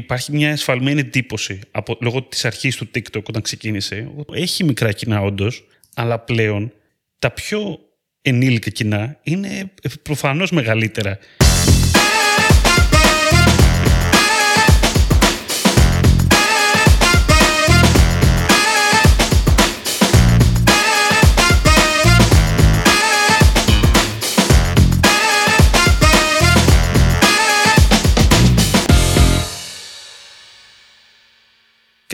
[0.00, 4.10] υπάρχει μια εσφαλμένη εντύπωση από, λόγω της αρχής του TikTok όταν ξεκίνησε.
[4.32, 6.72] Έχει μικρά κοινά όντως, αλλά πλέον
[7.18, 7.78] τα πιο
[8.22, 9.70] ενήλικα κοινά είναι
[10.02, 11.18] προφανώς μεγαλύτερα.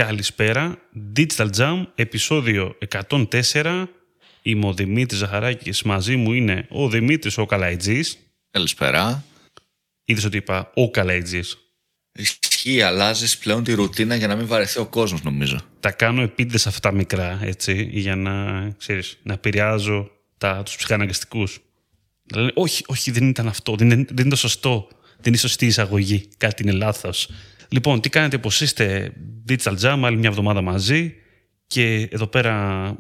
[0.06, 0.78] Καλησπέρα.
[1.16, 3.86] Digital Jam, επεισόδιο 104.
[4.42, 5.82] Είμαι ο Δημήτρης Ζαχαράκης.
[5.82, 8.18] Μαζί μου είναι ο Δημήτρης ο Καλαϊτζής.
[8.50, 9.24] Καλησπέρα.
[10.04, 11.58] Είδες ότι είπα ο Καλαϊτζής.
[12.12, 15.58] Ισχύει, αλλάζεις πλέον τη ρουτίνα για να μην βαρεθεί ο κόσμος νομίζω.
[15.80, 21.60] Τα κάνω επίτηδες αυτά μικρά, έτσι, για να, ξέρεις, να επηρεάζω τα, τους ψυχαναγκαστικούς.
[22.34, 24.88] Λένε, όχι, όχι, δεν ήταν αυτό, δεν, είναι- δεν είναι το σωστό.
[25.16, 26.28] Δεν είναι η σωστή εισαγωγή.
[26.36, 27.30] Κάτι είναι λάθος.
[27.68, 29.12] Λοιπόν, τι κάνετε, πως είστε
[29.48, 31.14] Digital Jam, άλλη μια εβδομάδα μαζί
[31.66, 32.96] και εδώ πέρα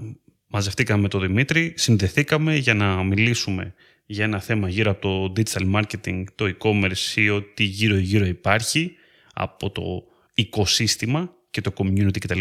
[0.46, 3.74] μαζευτήκαμε με τον Δημήτρη, συνδεθήκαμε για να μιλήσουμε
[4.06, 8.92] για ένα θέμα γύρω από το digital marketing, το e-commerce ή ό,τι γύρω-γύρω υπάρχει
[9.32, 12.40] από το οικοσύστημα και το community κτλ.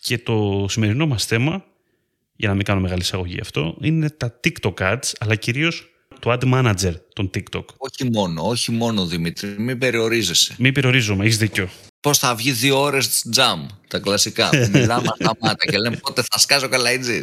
[0.00, 1.64] Και το σημερινό μας θέμα,
[2.36, 5.91] για να μην κάνω μεγάλη εισαγωγή αυτό, είναι τα TikTok ads, αλλά κυρίως
[6.22, 7.64] το ad manager των TikTok.
[7.76, 10.54] Όχι μόνο, όχι μόνο Δημήτρη, μην περιορίζεσαι.
[10.58, 11.68] Μην περιορίζομαι, έχεις δίκιο.
[12.00, 14.48] Πώς θα βγει δύο ώρες jam, τα κλασικά.
[14.48, 17.20] που μιλάμε αυταμάτα και λέμε πότε θα σκάσω καλαϊτζή.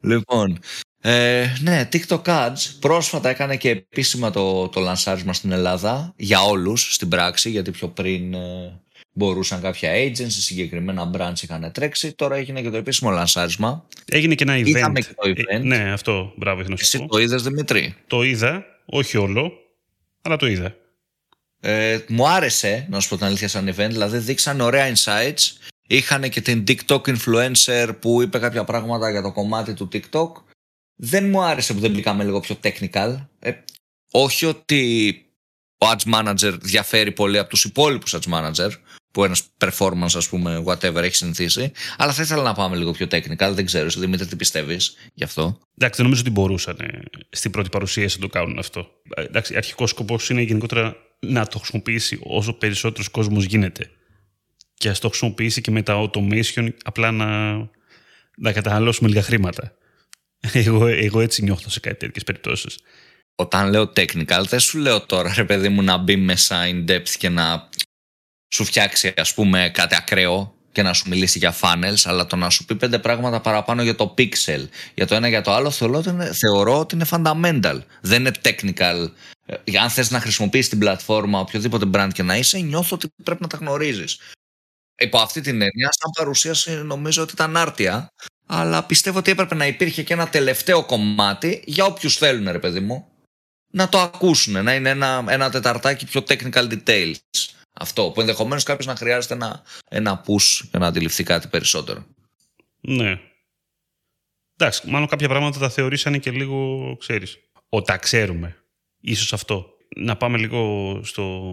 [0.00, 0.58] Λοιπόν,
[1.00, 6.94] ε, ναι, TikTok Ads πρόσφατα έκανε και επίσημα το, το λανσάρισμα στην Ελλάδα για όλους
[6.94, 8.80] στην πράξη, γιατί πιο πριν ε,
[9.18, 12.12] μπορούσαν κάποια agencies, συγκεκριμένα brands είχαν τρέξει.
[12.12, 13.86] Τώρα έγινε και το επίσημο λανσάρισμα.
[14.04, 14.66] Έγινε και ένα event.
[14.66, 15.62] Είδαμε και το Ε, event.
[15.62, 17.12] ναι, αυτό, μπράβο, ήθελα να σου Εσύ πω.
[17.12, 19.52] το είδες Δημήτρη; Το είδα, όχι όλο,
[20.22, 20.74] αλλά το είδα.
[21.60, 23.88] Ε, μου άρεσε, να σου πω την αλήθεια, σαν event.
[23.90, 25.52] Δηλαδή, δείξαν ωραία insights.
[25.86, 30.30] Είχαν και την TikTok influencer που είπε κάποια πράγματα για το κομμάτι του TikTok.
[30.96, 33.26] Δεν μου άρεσε που δεν μπήκαμε λίγο πιο technical.
[33.38, 33.52] Ε,
[34.10, 35.12] όχι ότι
[35.78, 38.70] ο ads manager διαφέρει πολύ από τους υπόλοιπους ads manager
[39.10, 43.06] που ένας performance ας πούμε whatever έχει συνηθίσει αλλά θα ήθελα να πάμε λίγο πιο
[43.10, 47.00] technical δεν ξέρω εσύ Δημήτρη τι πιστεύεις γι' αυτό; Εντάξει, δεν νομίζω ότι μπορούσαν ε,
[47.30, 48.88] στην πρώτη παρουσίαση να το κάνουν αυτό.
[49.14, 53.90] Ε, Εντάξει, αρχικός σκοπός είναι γενικότερα να το χρησιμοποιήσει όσο περισσότερος κόσμος γίνεται.
[54.74, 57.56] Και ας το χρησιμοποιήσει και με τα automation απλά να,
[58.36, 59.72] να καταναλώσουμε λίγα χρήματα.
[60.52, 62.78] Εγώ, εγώ έτσι νιώθω σε κάτι τέτοιες περιπτώσεις.
[63.34, 67.08] Όταν λέω technical, δεν σου λέω τώρα ρε παιδί μου να μπει μέσα in depth
[67.18, 67.68] και να
[68.48, 72.50] σου φτιάξει ας πούμε κάτι ακραίο και να σου μιλήσει για funnels, αλλά το να
[72.50, 75.98] σου πει πέντε πράγματα παραπάνω για το pixel, για το ένα για το άλλο, θεωρώ
[75.98, 77.80] ότι είναι, θεωρώ ότι είναι fundamental.
[78.00, 79.10] Δεν είναι technical.
[79.46, 83.42] Ε, Αν θες να χρησιμοποιήσεις την πλατφόρμα, οποιοδήποτε brand και να είσαι, νιώθω ότι πρέπει
[83.42, 84.20] να τα γνωρίζεις.
[84.98, 88.12] Υπό αυτή την έννοια, σαν παρουσίαση νομίζω ότι ήταν άρτια,
[88.46, 92.80] αλλά πιστεύω ότι έπρεπε να υπήρχε και ένα τελευταίο κομμάτι για όποιους θέλουν, ρε παιδί
[92.80, 93.08] μου,
[93.72, 97.14] να το ακούσουν, να είναι ένα, ένα τεταρτάκι πιο technical details.
[97.80, 102.06] Αυτό, που ενδεχομένως κάποιος να χρειάζεται ένα, ένα push για να αντιληφθεί κάτι περισσότερο.
[102.80, 103.20] Ναι.
[104.56, 108.56] Εντάξει, μάλλον κάποια πράγματα τα θεωρήσανε και λίγο, ξέρεις, ο τα ξέρουμε.
[109.00, 109.66] Ίσως αυτό.
[109.96, 111.44] Να πάμε λίγο στο,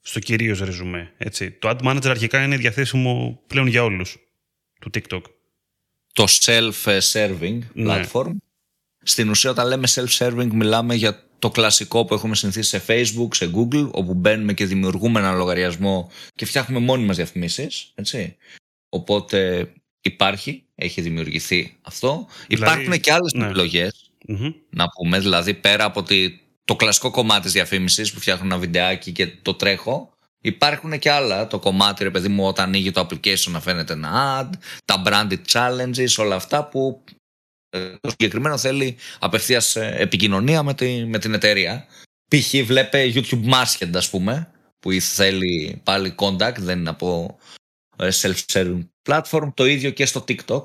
[0.00, 1.14] στο κυρίως ρεζουμέ.
[1.16, 1.50] Έτσι.
[1.50, 4.16] Το Ad Manager αρχικά είναι διαθέσιμο πλέον για όλους
[4.80, 5.22] του TikTok.
[6.12, 8.04] Το self-serving Ναι.
[8.12, 8.32] platform.
[9.02, 13.50] Στην ουσία όταν λέμε self-serving μιλάμε για το κλασικό που έχουμε συνηθίσει σε Facebook, σε
[13.54, 18.36] Google, όπου μπαίνουμε και δημιουργούμε ένα λογαριασμό και φτιάχνουμε μόνοι μας διαφημίσεις, έτσι.
[18.88, 19.68] Οπότε
[20.00, 22.26] υπάρχει, έχει δημιουργηθεί αυτό.
[22.48, 23.46] Δηλαδή, Υπάρχουν και άλλες ναι.
[23.46, 24.52] επιλογές, Μμμ.
[24.70, 29.12] να πούμε, δηλαδή πέρα από τη, το κλασικό κομμάτι της διαφήμισης που φτιάχνω ένα βιντεάκι
[29.12, 33.50] και το τρέχω, υπάρχουν και άλλα, το κομμάτι ρε παιδί μου όταν ανοίγει το application
[33.50, 37.14] να φαίνεται ένα ad, τα branded challenges, όλα αυτά που ε,
[38.00, 41.86] το συγκεκριμένο θέλει απευθείας ε, επικοινωνία με, τη, με την εταιρεία.
[42.28, 42.64] Π.χ.
[42.64, 44.50] βλέπε YouTube Masked ας πούμε,
[44.80, 47.38] που θέλει πάλι contact, δεν είναι από
[47.96, 50.64] ε, self-serving platform, το ίδιο και στο TikTok.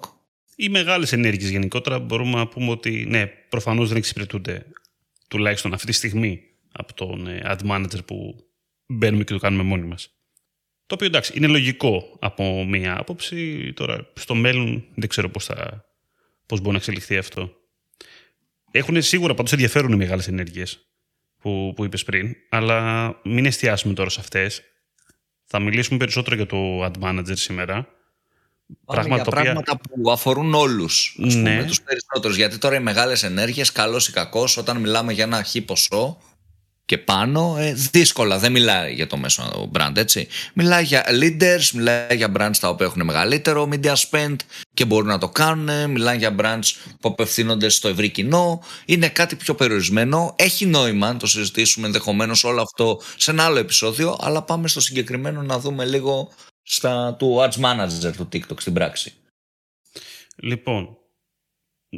[0.55, 4.65] Οι μεγάλες ενέργειες γενικότερα μπορούμε να πούμε ότι ναι, προφανώς δεν εξυπηρετούνται
[5.27, 6.41] τουλάχιστον αυτή τη στιγμή
[6.71, 8.35] από τον ε, Ad Manager που
[8.87, 10.09] μπαίνουμε και το κάνουμε μόνοι μας.
[10.85, 13.73] Το οποίο εντάξει, είναι λογικό από μία άποψη.
[13.73, 15.85] Τώρα, στο μέλλον δεν ξέρω πώς, θα,
[16.45, 17.51] πώς μπορεί να εξελιχθεί αυτό.
[18.71, 20.79] Έχουν σίγουρα πάντως ενδιαφέρουν οι μεγάλες ενέργειες
[21.39, 24.61] που, που είπες πριν, αλλά μην εστιάσουμε τώρα σε αυτές.
[25.45, 27.73] Θα μιλήσουμε περισσότερο για το Ad Manager σήμερα.
[28.85, 31.65] Πάμε Πράγματα για τα οποία- πράγματα που αφορούν όλους, ας πούμε, Ναι.
[31.65, 32.35] τους περισσότερους.
[32.37, 36.21] Γιατί τώρα οι μεγάλες ενέργειες, καλός ή κακός, όταν μιλάμε για ένα χι ποσό,
[36.85, 40.27] και πάνω, ε, δύσκολα δεν μιλάει για το μέσο brand, έτσι.
[40.53, 44.35] Μιλάει για leaders, μιλάει για brands τα οποία έχουν μεγαλύτερο media spend
[44.73, 48.63] και μπορούν να το κάνουν, μιλάει για brands που απευθύνονται στο ευρύ κοινό.
[48.85, 50.35] Είναι κάτι πιο περιορισμένο.
[50.37, 54.79] Έχει νόημα να το συζητήσουμε ενδεχομένως όλο αυτό σε ένα άλλο επεισόδιο, αλλά πάμε στο
[54.79, 56.31] συγκεκριμένο να δούμε λίγο
[56.63, 59.13] στα του Ads Manager του TikTok στην πράξη.
[60.35, 60.97] Λοιπόν,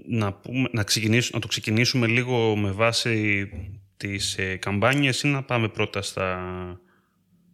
[0.06, 0.86] να, πούμε, να,
[1.31, 3.50] να το ξεκινήσουμε λίγο με βάση
[3.97, 6.39] τις ε, καμπάνιες ή να πάμε πρώτα στα,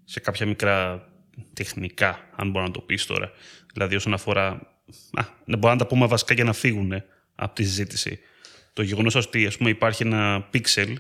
[0.03, 1.07] σε κάποια μικρά
[1.53, 3.31] τεχνικά, αν μπορώ να το πεις τώρα.
[3.73, 4.47] Δηλαδή όσον αφορά...
[5.13, 6.93] Α, να μπορούμε να τα πούμε βασικά για να φύγουν
[7.35, 8.19] από τη συζήτηση.
[8.73, 10.93] Το γεγονός ότι ας πούμε, υπάρχει ένα pixel,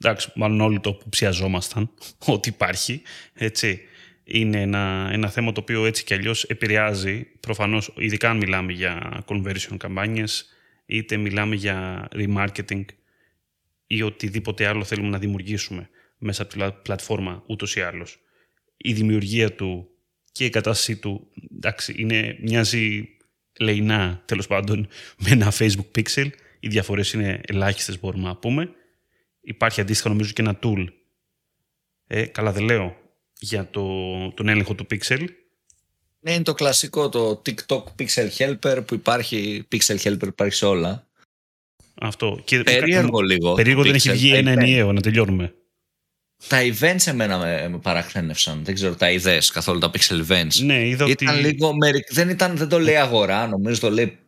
[0.00, 1.90] εντάξει, μάλλον όλοι το που ψιαζόμασταν,
[2.34, 3.02] ότι υπάρχει,
[3.34, 3.80] έτσι,
[4.24, 9.24] είναι ένα, ένα θέμα το οποίο έτσι κι αλλιώς επηρεάζει, προφανώς, ειδικά αν μιλάμε για
[9.26, 10.48] conversion καμπάνιες,
[10.86, 12.84] είτε μιλάμε για remarketing
[13.90, 15.88] ή οτιδήποτε άλλο θέλουμε να δημιουργήσουμε
[16.18, 18.18] μέσα από τη πλατφόρμα ούτως ή άλλως.
[18.76, 19.88] Η δημιουργία του
[20.32, 23.08] και η κατάστασή του εντάξει, είναι, μοιάζει
[23.60, 24.88] λεϊνά τέλος πάντων
[25.22, 26.30] με ένα Facebook Pixel.
[26.60, 28.70] Οι διαφορές είναι ελάχιστες μπορούμε να πούμε.
[29.40, 30.86] Υπάρχει αντίστοιχα νομίζω και ένα tool,
[32.06, 32.96] ε, καλά δεν λέω,
[33.38, 33.84] για το,
[34.32, 35.24] τον έλεγχο του Pixel.
[36.20, 41.07] Ναι, είναι το κλασικό το TikTok Pixel Helper που υπάρχει, Pixel Helper υπάρχει σε όλα.
[42.00, 42.40] Αυτό.
[42.44, 43.54] Και περίεργο λίγο.
[43.54, 45.52] Περίεργο δεν έχει βγει ένα ενιαίο, να τελειώνουμε.
[46.48, 48.64] Τα events εμένα με, με παραξένευσαν.
[48.64, 50.64] Δεν ξέρω, τα είδε καθόλου τα pixel events.
[50.64, 51.46] Ναι, είδα ήταν ότι...
[51.46, 51.72] λίγο.
[52.10, 54.18] Δεν, ήταν, δεν το λέει αγορά, νομίζω το λέει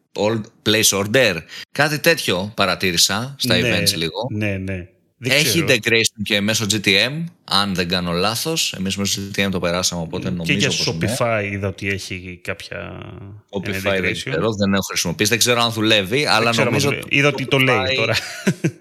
[0.63, 1.37] place order.
[1.73, 4.27] Κάτι τέτοιο παρατήρησα στα ναι, events λίγο.
[4.31, 4.89] Ναι, ναι.
[5.23, 8.75] Έχει integration και μέσω GTM, αν δεν κάνω λάθος.
[8.79, 10.53] Εμείς μέσω GTM το περάσαμε, οπότε νομίζω.
[10.53, 13.03] Και για Shopify είδα ότι έχει κάποια.
[13.51, 15.31] Shopify δεν ξέρω, δεν έχω χρησιμοποιήσει.
[15.31, 16.99] Δεν ξέρω αν δουλεύει, αλλά νομίζω.
[17.09, 18.17] Είδα ότι το λέει τώρα.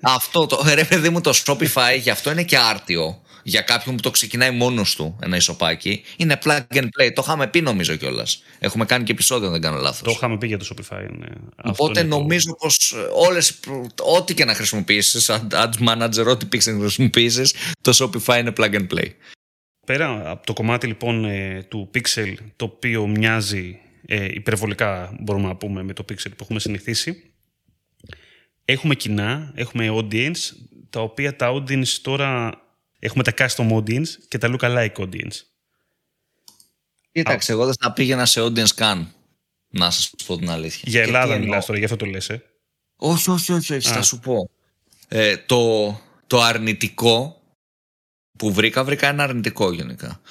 [0.01, 0.63] Αυτό το.
[0.75, 4.51] Ρε, παιδί μου, το Shopify γι' αυτό είναι και άρτιο για κάποιον που το ξεκινάει
[4.51, 7.12] μόνος του ένα ισοπάκι, είναι plug and play.
[7.13, 8.44] Το είχαμε πει νομίζω κιόλας.
[8.60, 10.01] Έχουμε κάνει και επεισόδιο, αν δεν κάνω λάθος.
[10.01, 11.06] Το είχαμε πει για το Shopify.
[11.18, 11.28] Ναι.
[11.63, 12.56] Οπότε νομίζω το...
[12.60, 13.60] πως όλες.
[14.18, 18.88] Ό,τι και να χρησιμοποιήσεις, Ads Manager, ό,τι pixel να χρησιμοποιήσεις, το Shopify είναι plug and
[18.94, 19.07] play.
[19.86, 25.56] Πέρα από το κομμάτι λοιπόν ε, του Pixel, το οποίο μοιάζει ε, υπερβολικά, μπορούμε να
[25.56, 27.31] πούμε, με το Pixel που έχουμε συνηθίσει,
[28.66, 30.54] έχουμε κοινά, έχουμε audience,
[30.90, 32.62] τα οποία τα audience τώρα
[33.00, 35.42] Έχουμε τα custom audience και τα lookalike audience.
[37.12, 39.13] Κοίταξε, εγώ δεν θα πήγαινα σε audience καν.
[39.68, 40.84] Να σας πω την αλήθεια.
[40.86, 42.44] Για Ελλάδα μιλάς τώρα, γι' αυτό το λες, ε.
[42.96, 44.50] Όχι, όχι, όχι, όχι θα σου πω.
[45.07, 45.92] Ε, το,
[46.28, 47.42] το αρνητικό
[48.38, 50.22] που βρήκα, βρήκα ένα αρνητικό γενικά.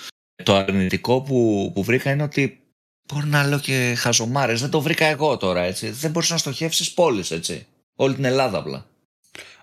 [0.42, 2.60] Το αρνητικό που, που βρήκα είναι ότι
[3.02, 4.60] μπορεί να λέω και χαζομάρες.
[4.60, 5.90] Δεν το βρήκα εγώ τώρα, έτσι.
[5.90, 7.66] Δεν μπορείς να στοχεύσεις πόλεις, έτσι.
[7.94, 8.86] Όλη την Ελλάδα απλά.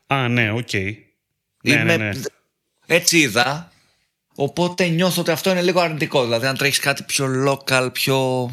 [0.07, 0.67] Α, ναι, OK.
[0.71, 0.95] Okay.
[1.63, 2.11] Ναι, ναι, ναι.
[2.85, 3.71] Έτσι είδα.
[4.35, 6.23] Οπότε νιώθω ότι αυτό είναι λίγο αρνητικό.
[6.23, 8.49] Δηλαδή, αν τρέχεις κάτι πιο local, πιο.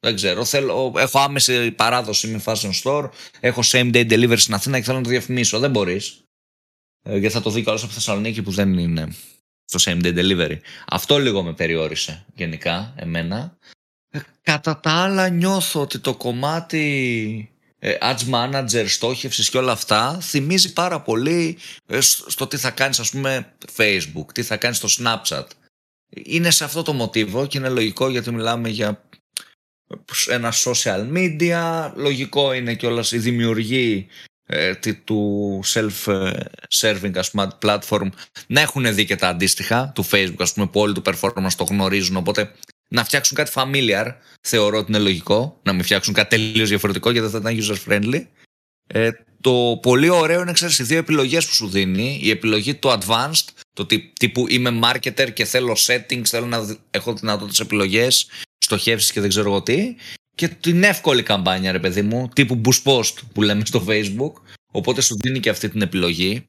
[0.00, 0.44] Δεν ξέρω.
[0.44, 3.08] Θέλω, έχω άμεση παράδοση με fashion store.
[3.40, 5.58] Έχω same day delivery στην Αθήνα και θέλω να το διαφημίσω.
[5.58, 6.22] Δεν μπορείς.
[7.02, 9.14] Ε, γιατί θα το δει καλώ από Θεσσαλονίκη που δεν είναι
[9.64, 10.58] στο same day delivery.
[10.86, 13.56] Αυτό λίγο με περιόρισε γενικά εμένα.
[14.10, 16.78] Ε, κατά τα άλλα νιώθω ότι το κομμάτι
[17.40, 17.49] ε,
[17.82, 23.10] ads manager, στόχευσης και όλα αυτά θυμίζει πάρα πολύ ε, στο τι θα κάνεις ας
[23.10, 25.46] πούμε facebook, τι θα κάνεις στο snapchat.
[26.24, 29.04] Είναι σε αυτό το μοτίβο και είναι λογικό γιατί μιλάμε για
[30.28, 34.06] ένα social media, λογικό είναι κιόλας η δημιουργή
[34.46, 38.08] ε, του self-serving ας πούμε platform
[38.46, 41.64] να έχουν δει και τα αντίστοιχα του facebook ας πούμε που όλοι του performance το
[41.64, 42.52] γνωρίζουν οπότε
[42.90, 45.60] να φτιάξουν κάτι familiar, θεωρώ ότι είναι λογικό.
[45.62, 48.26] Να μην φτιάξουν κάτι τελείως διαφορετικό γιατί δεν θα ήταν user friendly.
[48.86, 52.18] Ε, το πολύ ωραίο είναι, ξέρεις, οι δύο επιλογές που σου δίνει.
[52.22, 53.86] Η επιλογή του advanced, το
[54.18, 58.26] τύπου είμαι marketer και θέλω settings, θέλω να έχω δυνατότητες επιλογές,
[58.58, 59.94] στοχεύσεις και δεν ξέρω εγώ τι.
[60.34, 64.32] Και την εύκολη καμπάνια, ρε παιδί μου, τύπου boost post που λέμε στο facebook.
[64.72, 66.44] Οπότε σου δίνει και αυτή την επιλογή.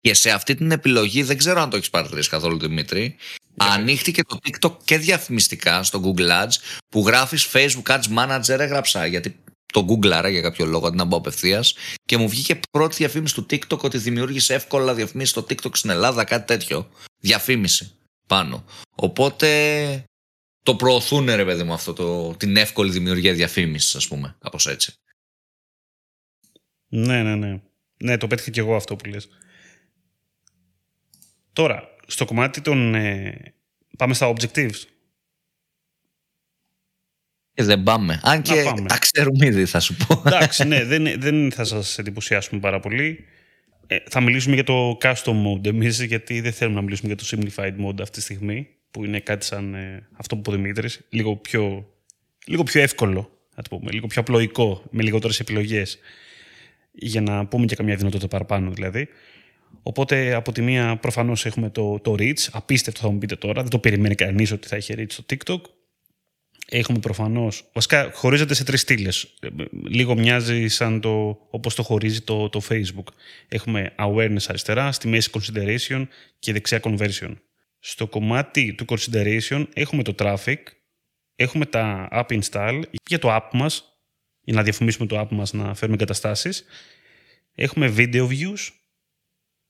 [0.00, 3.16] Και σε αυτή την επιλογή, δεν ξέρω αν το έχεις παρατηρήσει καθόλου Δημήτρη,
[3.58, 6.54] Ανοίχτηκε το TikTok και διαφημιστικά στο Google Ads
[6.88, 9.40] που γράφεις Facebook Ads Manager έγραψα γιατί
[9.72, 11.74] το Google άρα για κάποιο λόγο αντί να μπω απευθείας
[12.04, 16.24] και μου βγήκε πρώτη διαφήμιση του TikTok ότι δημιούργησε εύκολα διαφημίσεις στο TikTok στην Ελλάδα,
[16.24, 16.90] κάτι τέτοιο.
[17.18, 17.92] Διαφήμιση
[18.26, 18.64] πάνω.
[18.94, 20.04] Οπότε
[20.62, 24.92] το προωθούν ρε παιδί μου αυτό το, την εύκολη δημιουργία διαφήμισης, ας πούμε, κάπως έτσι.
[26.88, 27.60] Ναι, ναι, ναι.
[27.96, 29.28] Ναι, το πέτυχα και εγώ αυτό που λες.
[31.52, 32.94] Τώρα, στο κομμάτι των...
[32.94, 33.34] Ε,
[33.96, 34.82] πάμε στα objectives.
[37.54, 38.20] Και δεν πάμε.
[38.22, 40.22] Αν και τα ξέρουμε ήδη θα σου πω.
[40.26, 43.24] Εντάξει, ναι, δεν, δεν θα σας εντυπωσιάσουμε πάρα πολύ.
[43.86, 47.24] Ε, θα μιλήσουμε για το custom mode εμείς, γιατί δεν θέλουμε να μιλήσουμε για το
[47.30, 51.00] simplified mode αυτή τη στιγμή, που είναι κάτι σαν ε, αυτό που είπε ο Δημήτρης,
[51.08, 51.88] λίγο πιο,
[52.46, 55.98] λίγο πιο εύκολο, να το πούμε, λίγο πιο απλοϊκό, με λιγότερες επιλογές,
[56.92, 59.08] για να πούμε και καμιά δυνατότητα παραπάνω δηλαδή.
[59.82, 63.70] Οπότε από τη μία προφανώς έχουμε το, το reach, απίστευτο θα μου πείτε τώρα, δεν
[63.70, 65.60] το περιμένει κανείς ότι θα έχει reach στο TikTok.
[66.70, 67.70] Έχουμε προφανώς.
[67.72, 69.34] Βασικά χωρίζεται σε τρεις στήλες.
[69.88, 73.12] Λίγο μοιάζει σαν το όπως το χωρίζει το, το Facebook.
[73.48, 76.06] Έχουμε awareness αριστερά, στη μέση consideration
[76.38, 77.34] και δεξιά conversion.
[77.78, 80.56] Στο κομμάτι του consideration έχουμε το traffic,
[81.34, 83.98] έχουμε τα app install για το app μας,
[84.40, 86.64] για να διαφημίσουμε το app μας να φέρουμε εγκαταστάσεις.
[87.54, 88.68] Έχουμε video views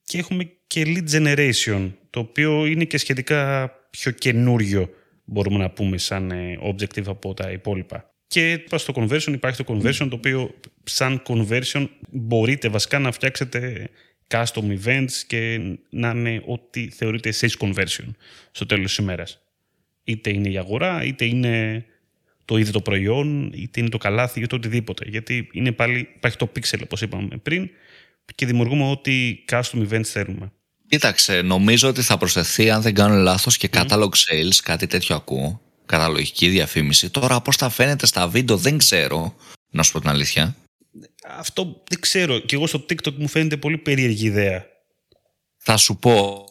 [0.08, 4.90] και έχουμε και lead generation, το οποίο είναι και σχετικά πιο καινούριο,
[5.24, 8.14] μπορούμε να πούμε, σαν ε, objective από τα υπόλοιπα.
[8.26, 13.88] Και στο conversion υπάρχει το conversion, το οποίο σαν conversion μπορείτε βασικά να φτιάξετε
[14.28, 15.60] custom events και
[15.90, 18.08] να είναι ό,τι θεωρείται sales conversion
[18.50, 19.40] στο τέλος της ημέρας.
[20.04, 21.84] Είτε είναι η αγορά, είτε είναι
[22.44, 25.04] το ίδιο το προϊόν, είτε είναι το καλάθι, είτε οτιδήποτε.
[25.08, 27.70] Γιατί είναι πάλι, υπάρχει το pixel, όπως είπαμε πριν,
[28.34, 30.52] και δημιουργούμε ό,τι custom events θέλουμε.
[30.88, 35.60] Κοίταξε, νομίζω ότι θα προσθεθεί, αν δεν κάνω λάθος, και catalog sales, κάτι τέτοιο ακούω,
[35.86, 37.10] καταλογική διαφήμιση.
[37.10, 39.34] Τώρα πώς θα φαίνεται στα βίντεο δεν ξέρω,
[39.70, 40.56] να σου πω την αλήθεια.
[41.38, 42.38] Αυτό δεν ξέρω.
[42.38, 44.66] Και εγώ στο TikTok μου φαίνεται πολύ περίεργη ιδέα.
[45.70, 46.44] Θα σου πω,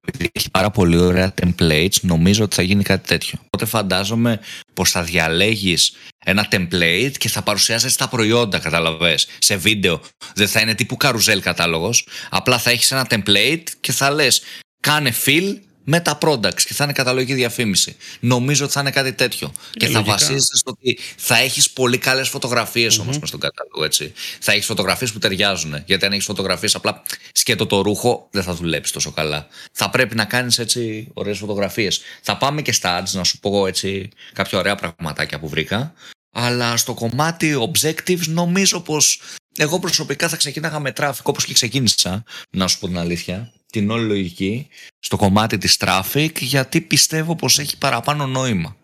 [0.00, 3.38] επειδή έχει πάρα πολύ ωραία templates, νομίζω ότι θα γίνει κάτι τέτοιο.
[3.44, 4.40] Οπότε φαντάζομαι
[4.74, 5.92] πως θα διαλέγεις
[6.24, 10.00] ένα template και θα παρουσιάζεσαι τα προϊόντα, καταλαβες, σε βίντεο.
[10.34, 12.08] Δεν θα είναι τύπου καρουζέλ κατάλογος.
[12.30, 14.42] Απλά θα έχεις ένα template και θα λες
[14.80, 17.96] κάνε fill με τα products και θα είναι καταλογική διαφήμιση.
[18.20, 19.52] Νομίζω ότι θα είναι κάτι τέτοιο.
[19.72, 23.00] και θα βασίζεσαι στο ότι θα έχεις πολύ καλές φωτογραφίες mm-hmm.
[23.00, 23.84] όμως μες στον κατάλογο.
[23.84, 24.12] Έτσι.
[24.40, 25.82] Θα έχεις φωτογραφίες που ταιριάζουν.
[25.86, 27.02] Γιατί αν έχεις φωτογραφίες απλά
[27.32, 29.46] σκέτο το ρούχο, δεν θα δουλέψεις τόσο καλά.
[29.72, 32.00] Θα πρέπει να κάνεις έτσι ωραίες φωτογραφίες.
[32.22, 35.92] Θα πάμε και στα ads να σου πω έτσι κάποια ωραία πραγματάκια που βρήκα.
[36.32, 39.20] Αλλά στο κομμάτι objectives νομίζω πως
[39.56, 43.90] εγώ προσωπικά θα ξεκίναγα με traffic όπως και ξεκίνησα, να σου πω την αλήθεια την
[43.90, 44.68] όλη λογική
[44.98, 48.76] στο κομμάτι της traffic γιατί πιστεύω πως έχει παραπάνω νόημα.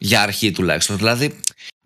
[0.00, 0.96] Για αρχή τουλάχιστον.
[0.96, 1.38] Δηλαδή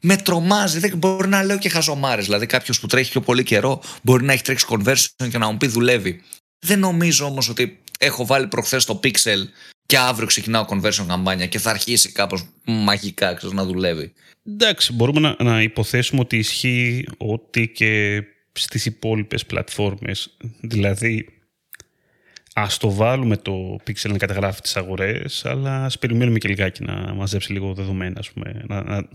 [0.02, 2.24] με τρομάζει, δεν μπορεί να λέω και χαζομάρες.
[2.24, 5.56] Δηλαδή κάποιος που τρέχει πιο πολύ καιρό μπορεί να έχει τρέξει conversion και να μου
[5.56, 6.22] πει δουλεύει.
[6.58, 9.44] Δεν νομίζω όμως ότι έχω βάλει προχθές το pixel
[9.86, 14.12] και αύριο ξεκινάω conversion καμπάνια και θα αρχίσει κάπως μαγικά ξέρεις, να δουλεύει.
[14.46, 18.22] Εντάξει, μπορούμε να, να υποθέσουμε ότι ισχύει ότι και
[18.52, 20.36] στις υπόλοιπες πλατφόρμες.
[20.60, 21.41] Δηλαδή,
[22.54, 27.14] Α το βάλουμε το Pixel να καταγράφει τις αγορές, αλλά ας περιμένουμε και λιγάκι να
[27.14, 28.18] μαζέψει λίγο δεδομένα.
[28.18, 28.62] Ας πούμε.
[28.66, 29.08] Να, να...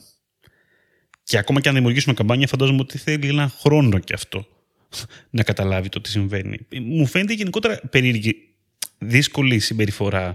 [1.24, 4.48] Και ακόμα και αν δημιουργήσουμε καμπάνια, φαντάζομαι ότι θέλει ένα χρόνο και αυτό
[5.30, 6.58] να καταλάβει το τι συμβαίνει.
[6.82, 8.36] Μου φαίνεται γενικότερα περίεργη,
[8.98, 10.34] δύσκολη συμπεριφορά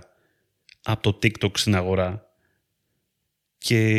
[0.83, 2.27] από το TikTok στην αγορά.
[3.59, 3.99] Και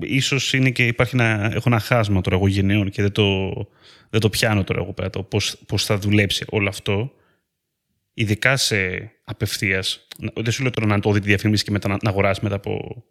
[0.00, 3.52] ίσως είναι και υπάρχει ένα, έχω ένα χάσμα τώρα εγώ γενναίων και δεν το,
[4.10, 5.22] δεν το πιάνω τώρα εγώ πέρα το
[5.66, 7.12] πώς θα δουλέψει όλο αυτό
[8.14, 10.06] ειδικά σε απευθείας.
[10.34, 13.04] Δεν σου λέω τώρα να το δει τη διαφήμιση και μετά να, αγοράσει μετά από,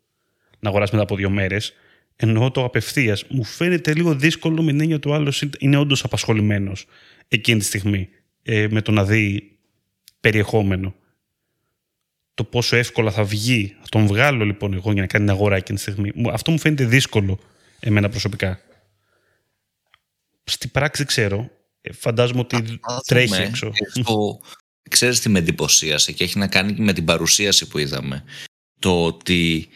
[0.59, 1.73] να αγοράσει μετά από δύο μέρες.
[2.15, 3.25] Εννοώ το απευθείας.
[3.27, 6.85] Μου φαίνεται λίγο δύσκολο με την έννοια ότι ο άλλος είναι όντως απασχολημένος
[7.27, 8.09] εκείνη τη στιγμή
[8.43, 9.57] ε, με το να δει
[10.19, 10.95] περιεχόμενο.
[12.33, 15.55] Το πόσο εύκολα θα βγει, θα τον βγάλω λοιπόν εγώ για να κάνει την αγορά
[15.55, 16.11] εκείνη τη στιγμή.
[16.31, 17.39] Αυτό μου φαίνεται δύσκολο
[17.79, 18.59] εμένα προσωπικά.
[20.43, 21.49] Στην πράξη ξέρω.
[21.81, 23.71] Ε, φαντάζομαι ότι τρέχει έξω.
[24.89, 28.23] Ξέρεις τι με εντυπωσίασε και έχει να κάνει και με την παρουσίαση που είδαμε.
[28.79, 29.69] Το ότι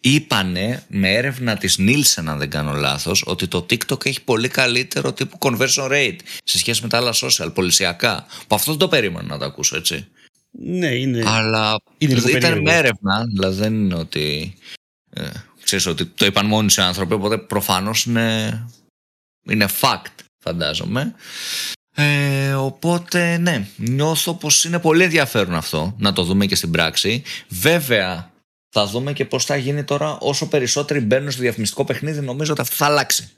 [0.00, 5.12] είπανε με έρευνα της Nielsen αν δεν κάνω λάθος ότι το TikTok έχει πολύ καλύτερο
[5.12, 8.26] τύπου conversion rate σε σχέση με τα άλλα social, πολισιακά.
[8.46, 10.08] Που αυτό δεν το περίμενα να το ακούσω έτσι.
[10.50, 11.22] Ναι, είναι.
[11.26, 14.54] Αλλά είναι ήταν με έρευνα, δηλαδή δεν είναι ότι.
[15.10, 15.28] Ε,
[15.62, 18.66] ξέρεις ότι το είπαν μόνοι σε άνθρωποι, οπότε προφανώς είναι,
[19.42, 21.14] είναι fact, φαντάζομαι.
[21.94, 27.22] Ε, οπότε ναι, νιώθω πως είναι πολύ ενδιαφέρον αυτό να το δούμε και στην πράξη.
[27.48, 28.30] Βέβαια
[28.70, 32.60] θα δούμε και πώς θα γίνει τώρα όσο περισσότεροι μπαίνουν στο διαφημιστικό παιχνίδι νομίζω ότι
[32.60, 33.30] αυτό θα αλλάξει.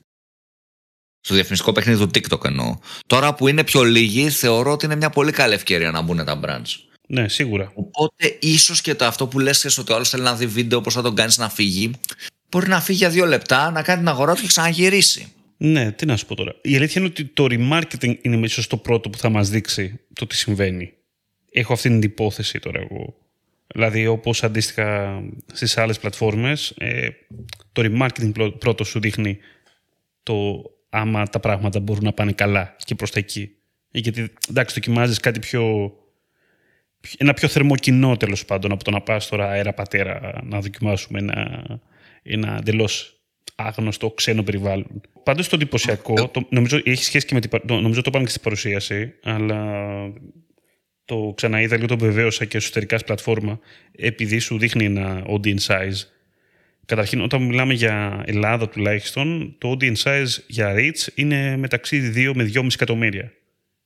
[1.20, 2.78] Στο διαφημιστικό παιχνίδι του TikTok εννοώ.
[3.06, 6.40] Τώρα που είναι πιο λίγοι θεωρώ ότι είναι μια πολύ καλή ευκαιρία να μπουν τα
[6.44, 6.90] brands.
[7.08, 7.72] Ναι, σίγουρα.
[7.74, 10.90] Οπότε ίσως και το αυτό που λες ότι ο άλλος θέλει να δει βίντεο πώ
[10.90, 11.90] θα τον κάνεις να φύγει.
[12.48, 15.32] Μπορεί να φύγει για δύο λεπτά, να κάνει την αγορά του και ξαναγυρίσει.
[15.64, 16.54] Ναι, τι να σου πω τώρα.
[16.62, 20.26] Η αλήθεια είναι ότι το remarketing είναι ίσω το πρώτο που θα μας δείξει το
[20.26, 20.92] τι συμβαίνει.
[21.50, 23.16] Έχω αυτή την υπόθεση τώρα εγώ.
[23.66, 25.20] Δηλαδή, όπως αντίστοιχα
[25.52, 27.08] στις άλλες πλατφόρμες, ε,
[27.72, 29.38] το remarketing πρώτο σου δείχνει
[30.22, 33.50] το άμα τα πράγματα μπορούν να πάνε καλά και προς τα εκεί.
[33.90, 35.92] Γιατί εντάξει, δοκιμάζεις κάτι πιο.
[37.16, 41.18] Ένα πιο θερμό κοινό τέλος πάντων από το να πας τώρα αέρα πατέρα να δοκιμάσουμε
[41.18, 41.64] ένα,
[42.22, 43.20] ένα εντελώς
[43.54, 45.00] άγνωστο ξένο περιβάλλον.
[45.22, 47.50] Πάντως το εντυπωσιακό, το, νομίζω έχει σχέση και με την.
[47.66, 49.92] Νομίζω το είπαμε και στην παρουσίαση, αλλά
[51.04, 53.58] το ξαναείδα λίγο το βεβαίωσα και εσωτερικά στη πλατφόρμα,
[53.96, 56.06] επειδή σου δείχνει ένα audience size.
[56.86, 62.50] Καταρχήν, όταν μιλάμε για Ελλάδα τουλάχιστον, το audience size για Reach είναι μεταξύ 2 με
[62.54, 63.32] 2,5 εκατομμύρια.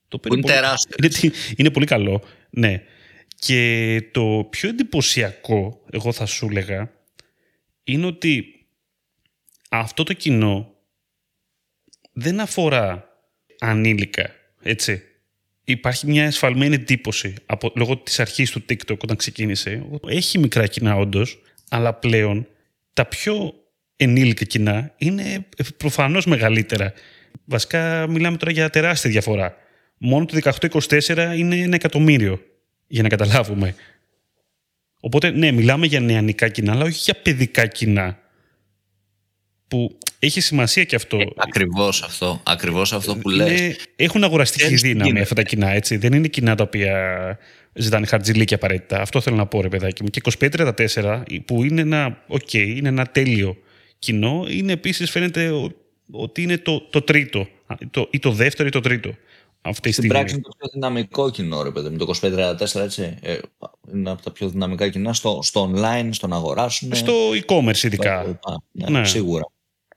[0.09, 0.97] Το είναι, πολύ, τεράστιο.
[1.23, 2.83] Είναι, είναι πολύ καλό, ναι.
[3.39, 6.93] Και το πιο εντυπωσιακό, εγώ θα σου έλεγα,
[7.85, 8.67] είναι ότι
[9.69, 10.76] αυτό το κοινό
[12.19, 13.09] δεν αφορά
[13.59, 14.31] ανήλικα,
[14.63, 15.03] έτσι
[15.65, 19.87] υπάρχει μια εσφαλμένη εντύπωση από, λόγω της αρχής του TikTok όταν ξεκίνησε.
[20.09, 22.47] Έχει μικρά κοινά όντως, αλλά πλέον
[22.93, 23.55] τα πιο
[23.97, 25.47] ενήλικα κοινά είναι
[25.77, 26.93] προφανώς μεγαλύτερα.
[27.45, 29.57] Βασικά μιλάμε τώρα για τεράστια διαφορά.
[29.99, 32.41] Μόνο το 18-24 είναι ένα εκατομμύριο,
[32.87, 33.75] για να καταλάβουμε.
[35.01, 38.19] Οπότε, ναι, μιλάμε για νεανικά κοινά, αλλά όχι για παιδικά κοινά
[39.69, 41.17] που έχει σημασία και αυτό.
[41.21, 43.77] Ε, ακριβώς αυτό, ακριβώς αυτό που λες.
[43.97, 45.97] Έχουν αγοραστική δύναμη αυτά τα κοινά, έτσι.
[45.97, 46.95] Δεν είναι κοινά τα οποία
[47.73, 49.01] ζητάνε χαρτζιλίκι απαραίτητα.
[49.01, 50.09] Αυτό θέλω να πω, ρε παιδάκι μου.
[50.09, 53.57] Και 25-34, που είναι ένα, okay, είναι ένα τέλειο
[53.99, 55.51] κοινό, είναι επίσης φαίνεται
[56.11, 57.49] ότι είναι το, το τρίτο,
[57.91, 59.15] το, ή το δεύτερο ή το τρίτο.
[59.61, 63.19] Αυτή Στην πράξη είναι το πιο δυναμικό κοινό, ρε παιδί με το 25-34, έτσι.
[63.23, 63.39] Ε,
[63.95, 66.95] είναι από τα πιο δυναμικά κοινά στο, στο online, στο να αγοράσουν.
[66.95, 67.13] Στο
[67.45, 68.41] e-commerce, ειδικά.
[68.73, 69.05] Ναι, ναι.
[69.05, 69.45] Σίγουρα.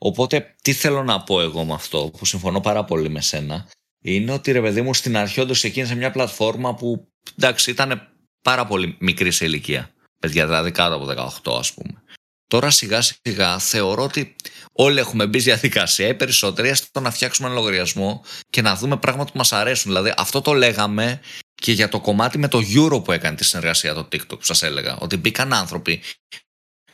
[0.02, 3.68] Οπότε, τι θέλω να πω εγώ με αυτό, που συμφωνώ πάρα πολύ με σένα,
[4.02, 8.08] είναι ότι ρε παιδί μου στην αρχή όντως ξεκίνησε μια πλατφόρμα που εντάξει ήταν
[8.42, 9.94] πάρα πολύ μικρή σε ηλικία.
[10.20, 11.06] Παιδιά δηλαδή κάτω από
[11.46, 12.04] 18 ας πούμε.
[12.48, 14.36] Τώρα σιγά σιγά θεωρώ ότι
[14.72, 18.98] όλοι έχουμε μπει στη διαδικασία, οι περισσότεροι στο να φτιάξουμε ένα λογαριασμό και να δούμε
[18.98, 19.92] πράγματα που μας αρέσουν.
[19.92, 21.20] Δηλαδή αυτό το λέγαμε
[21.56, 24.64] και για το κομμάτι με το Euro που έκανε τη συνεργασία το TikTok που σας
[24.64, 24.98] έλεγα.
[24.98, 26.02] Ότι μπήκαν άνθρωποι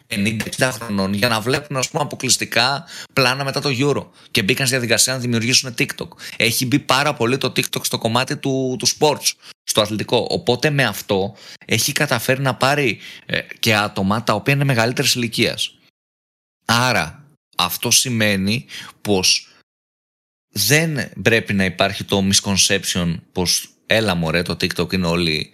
[0.09, 4.75] 50-60 χρονών για να βλέπουν ας πούμε, αποκλειστικά πλάνα μετά το Euro και μπήκαν στη
[4.75, 6.07] διαδικασία να δημιουργήσουν TikTok.
[6.37, 9.31] Έχει μπει πάρα πολύ το TikTok στο κομμάτι του, του sports,
[9.63, 10.27] στο αθλητικό.
[10.29, 15.77] Οπότε με αυτό έχει καταφέρει να πάρει ε, και άτομα τα οποία είναι μεγαλύτερης ηλικίας.
[16.65, 17.25] Άρα
[17.57, 18.65] αυτό σημαίνει
[19.01, 19.49] πως
[20.49, 25.51] δεν πρέπει να υπάρχει το misconception πως έλα μωρέ το TikTok είναι όλοι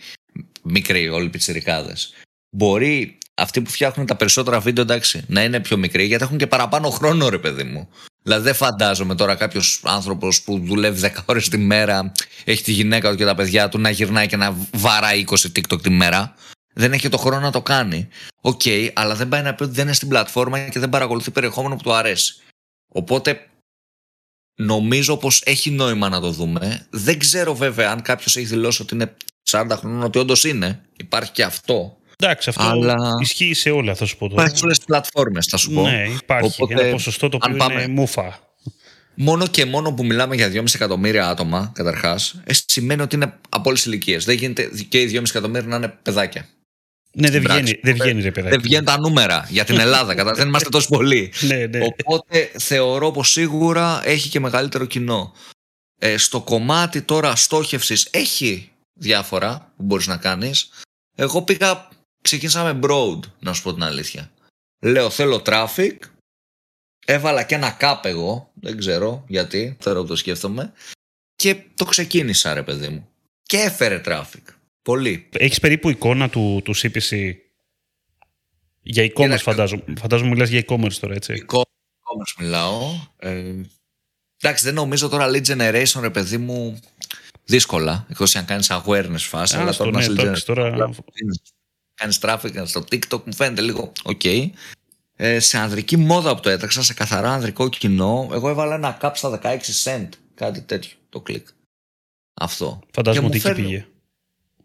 [0.62, 2.14] μικροί, όλοι πιτσιρικάδες.
[2.56, 6.48] Μπορεί αυτοί που φτιάχνουν τα περισσότερα βίντεο, εντάξει, να είναι πιο μικροί, γιατί έχουν και
[6.48, 7.90] παραπάνω χρόνο, ρε παιδί μου.
[8.24, 12.12] Δηλαδή, δεν φαντάζομαι τώρα κάποιος άνθρωπος που δουλεύει 10 ώρες τη μέρα,
[12.44, 15.82] έχει τη γυναίκα του και τα παιδιά του να γυρνάει και να βαράει 20 TikTok
[15.82, 16.36] τη μέρα.
[16.74, 18.08] Δεν έχει το χρόνο να το κάνει.
[18.42, 21.32] OK, okay, αλλά δεν πάει να πει ότι δεν είναι στην πλατφόρμα και δεν παρακολουθεί
[21.32, 22.36] περιεχόμενο που του αρέσει.
[22.88, 23.48] Οπότε
[24.56, 26.88] νομίζω πως έχει νόημα να το δούμε.
[26.90, 29.16] Δεν ξέρω βέβαια αν κάποιος έχει δηλώσει ότι είναι
[29.50, 30.82] 40 χρονών, ότι όντως είναι.
[30.98, 31.98] Υπάρχει και αυτό.
[32.24, 32.98] Εντάξει, αυτό αλλά...
[33.22, 34.42] ισχύει σε όλα, θα σου πω τώρα.
[34.42, 35.82] Υπάρχει σε όλες τις πλατφόρμες, θα σου πω.
[35.82, 37.82] Ναι, υπάρχει Οπότε, ένα ποσοστό το οποίο πάμε...
[37.82, 38.40] είναι μούφα.
[39.16, 43.70] Μόνο και μόνο που μιλάμε για 2,5 εκατομμύρια άτομα, καταρχάς, ε, σημαίνει ότι είναι από
[43.70, 44.26] όλες τις ηλικίες.
[44.26, 46.48] Δεν γίνεται και οι 2,5 εκατομμύρια να είναι παιδάκια.
[47.14, 48.56] Ναι, δεν βγαίνει, δεν βγαίνει ρε παιδάκι.
[48.56, 50.16] Δεν βγαίνουν τα νούμερα για την Ελλάδα.
[50.16, 51.34] κατά, δεν είμαστε τόσο πολλοί.
[51.48, 51.80] ναι, ναι.
[51.84, 55.34] Οπότε θεωρώ πως σίγουρα έχει και μεγαλύτερο κοινό.
[56.00, 60.70] Ε, στο κομμάτι τώρα στόχευσης έχει διάφορα που μπορείς να κάνεις.
[61.16, 61.90] Εγώ πήγα
[62.22, 64.32] ξεκίνησα με Broad, να σου πω την αλήθεια.
[64.80, 65.98] Λέω θέλω traffic,
[67.06, 70.74] έβαλα και ένα cap εγώ, δεν ξέρω γιατί, τώρα το σκέφτομαι,
[71.36, 73.10] και το ξεκίνησα ρε παιδί μου.
[73.44, 74.44] Και έφερε traffic.
[74.82, 75.30] Πολύ.
[75.32, 77.34] Έχεις περίπου εικόνα του, του CPC
[78.82, 79.84] για e-commerce φαντάζομαι.
[80.00, 81.46] Φαντάζομαι μιλάς για e-commerce τώρα, έτσι.
[81.48, 82.94] E-commerce μιλάω.
[83.18, 83.54] Ε,
[84.42, 86.80] εντάξει, δεν νομίζω τώρα lead generation, ρε παιδί μου,
[87.46, 88.06] δύσκολα.
[88.10, 89.58] Εκτός αν κάνεις awareness φάση.
[89.58, 90.90] αλλά τώρα, ναι, τώρα
[92.02, 94.22] κάνεις traffic στο TikTok, μου φαίνεται λίγο οκ.
[95.16, 99.12] Ε, σε ανδρική μόδα που το έτρεξα, σε καθαρά ανδρικό κοινό, εγώ έβαλα ένα cap
[99.14, 100.10] στα 16 cent.
[100.36, 101.48] Κάτι τέτοιο το κλικ.
[102.34, 102.80] Αυτό.
[102.94, 103.86] Φαντάζομαι ότι εκεί πήγε.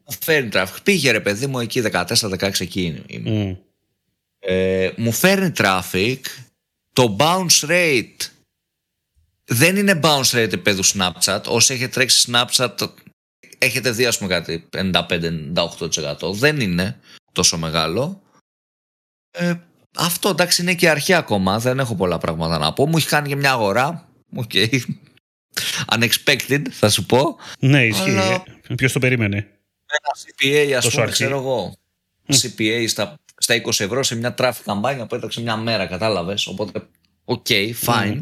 [0.05, 0.77] Μου φέρνει traffic.
[0.83, 3.61] Πήγε ρε παιδί μου εκεί 14-16 εκεί είμαι.
[4.38, 6.20] Ε, μου φέρνει traffic.
[6.92, 8.31] Το bounce rate
[9.44, 11.42] δεν είναι bounce rate επίπεδου Snapchat.
[11.46, 12.88] Όσοι έχετε τρέξει Snapchat
[13.59, 16.33] έχετε δει ας πούμε κάτι 55-98%.
[16.33, 17.01] Δεν είναι
[17.37, 18.22] τόσο μεγάλο.
[19.31, 19.55] Ε,
[19.96, 22.87] αυτό εντάξει είναι και αρχή ακόμα, δεν έχω πολλά πράγματα να πω.
[22.87, 24.09] Μου έχει κάνει και μια αγορά.
[24.37, 24.81] Okay.
[25.96, 27.37] Unexpected, θα σου πω.
[27.59, 28.11] Ναι, ισχύει.
[28.11, 28.44] Αλλά...
[28.77, 31.77] Ποιος το περίμενε; Ένα CPA, ας πούμε, ξέρω εγώ.
[32.29, 36.46] CPA στα, στα 20 ευρώ σε μια traffic καμπάνια που έτρεξε μια μέρα, κατάλαβες.
[36.46, 36.87] Οπότε,
[37.25, 38.20] OK, okay, fine.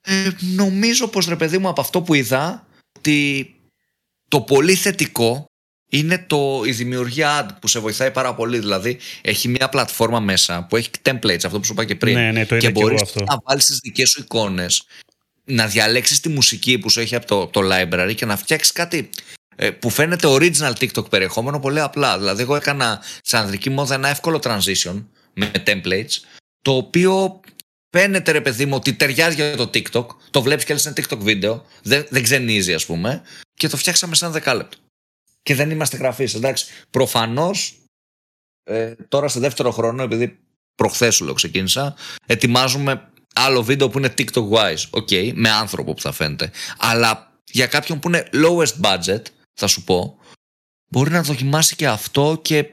[0.00, 2.66] Ε, νομίζω πως ρε παιδί μου από αυτό που είδα
[2.98, 3.54] ότι
[4.28, 5.47] το πολύ θετικό
[5.88, 8.58] είναι το, η δημιουργία ad που σε βοηθάει πάρα πολύ.
[8.58, 12.14] Δηλαδή, έχει μια πλατφόρμα μέσα που έχει templates, αυτό που σου είπα και πριν.
[12.14, 13.24] Ναι, ναι, το και μπορείς αυτό.
[13.24, 14.82] να βάλεις τις δικές σου εικόνες,
[15.44, 19.10] να διαλέξεις τη μουσική που σου έχει από το, το library και να φτιάξεις κάτι
[19.56, 22.18] ε, που φαίνεται original TikTok περιεχόμενο πολύ απλά.
[22.18, 26.20] Δηλαδή, εγώ έκανα σε ανδρική μόδα ένα εύκολο transition με templates,
[26.62, 27.40] το οποίο
[27.90, 30.06] φαίνεται ρε παιδί μου ότι ταιριάζει για το TikTok.
[30.30, 33.22] Το βλέπεις και λες ένα TikTok βίντεο, δεν, δεν ξενίζει, ας πούμε,
[33.54, 34.78] και το φτιάξαμε σε ένα δεκάλεπτο.
[35.48, 36.34] Και δεν είμαστε γραφίστες.
[36.34, 37.78] Εντάξει, προφανώς
[38.64, 40.38] ε, τώρα σε δεύτερο χρόνο, επειδή
[40.74, 44.84] προχθές σου λέω ξεκίνησα, ετοιμάζουμε άλλο βίντεο που είναι TikTok wise.
[44.90, 46.50] OK, okay, με άνθρωπο που θα φαίνεται.
[46.78, 49.22] Αλλά για κάποιον που είναι lowest budget,
[49.54, 50.18] θα σου πω,
[50.90, 52.70] μπορεί να δοκιμάσει και αυτό και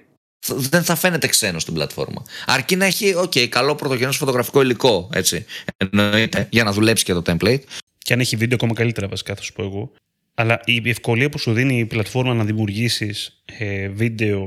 [0.47, 2.25] δεν θα φαίνεται ξένο στην πλατφόρμα.
[2.45, 5.45] Αρκεί να έχει, OK, καλό πρωτογενές φωτογραφικό υλικό, έτσι.
[5.77, 7.63] Εννοείται, για να δουλέψει και το template.
[7.97, 9.91] Και αν έχει βίντεο, ακόμα καλύτερα βασικά, θα σου πω εγώ.
[10.35, 14.43] Αλλά η ευκολία που σου δίνει η πλατφόρμα να δημιουργήσεις ε, βίντεο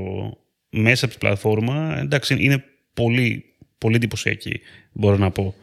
[0.69, 3.45] μέσα από τη πλατφόρμα, εντάξει, είναι πολύ,
[3.77, 4.59] πολύ εντυπωσιακή,
[4.91, 5.55] μπορώ να πω.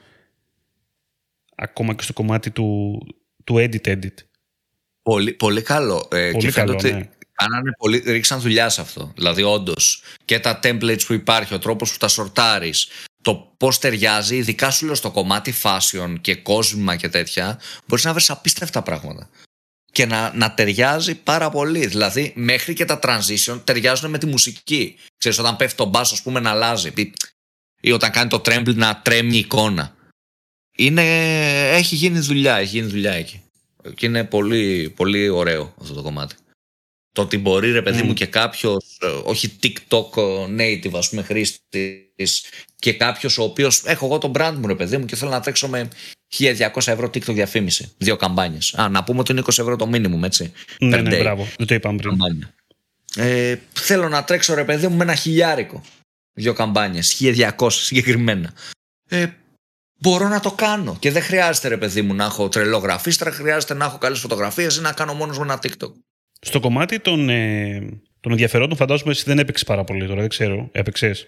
[1.56, 2.98] Ακόμα και στο κομμάτι του,
[3.44, 4.14] του edit-edit.
[5.02, 6.08] Πολύ, πολύ καλό.
[6.12, 7.08] Ε, πολύ και καλό, ότι ναι.
[7.32, 9.12] κάνανε πολύ, ρίξαν δουλειά σε αυτό.
[9.14, 12.88] Δηλαδή, όντως, και τα templates που υπάρχει, ο τρόπος που τα σορτάρεις,
[13.22, 18.12] το πώς ταιριάζει, ειδικά σου λέω στο κομμάτι fashion και κόσμημα και τέτοια, μπορείς να
[18.12, 19.30] βρεις απίστευτα πράγματα.
[19.96, 21.87] Και να, να ταιριάζει πάρα πολύ.
[21.87, 24.96] Δηλαδή, μέχρι και τα transition ταιριάζουν με τη μουσική.
[25.18, 26.92] Ξέρεις, όταν πέφτει το bass, ας πούμε, να αλλάζει.
[27.80, 29.96] Ή όταν κάνει το tremble να τρέμει η εικόνα.
[30.76, 31.02] Είναι,
[31.70, 33.42] έχει γίνει δουλειά, έχει γίνει δουλειά εκεί.
[33.94, 36.35] Και είναι πολύ, πολύ ωραίο αυτό το κομμάτι.
[37.12, 40.11] Το ότι μπορεί ρε παιδί μου και κάποιος, όχι TikTok
[40.59, 42.44] native ας πούμε χρήστης
[42.76, 45.40] και κάποιος ο οποίος έχω εγώ τον brand μου ρε παιδί μου και θέλω να
[45.40, 45.88] τρέξω με
[46.38, 47.92] 1200 ευρώ TikTok διαφήμιση.
[47.98, 48.74] Δύο καμπάνιες.
[48.74, 50.52] Α, να πούμε ότι είναι 20 ευρώ το minimum, έτσι.
[50.80, 51.48] Ναι, ναι, μπράβο.
[51.58, 52.46] Δεν το είπαμε πριν.
[53.16, 55.82] Ε, θέλω να τρέξω ρε παιδί μου με ένα χιλιάρικο.
[56.32, 57.16] Δύο καμπάνιες.
[57.20, 58.52] 1200 συγκεκριμένα.
[59.08, 59.26] Ε,
[59.98, 60.96] μπορώ να το κάνω.
[60.98, 64.76] Και δεν χρειάζεται, ρε παιδί μου, να έχω τρελό γραφίστρα, χρειάζεται να έχω καλές φωτογραφίες
[64.76, 65.92] ή να κάνω μόνος μου ένα TikTok.
[66.40, 67.78] Στο κομμάτι των, ε,
[68.20, 70.68] των ενδιαφερόντων, φαντάζομαι εσύ δεν έπαιξες πάρα πολύ τώρα, δεν ξέρω.
[70.72, 71.26] Έπαιξες.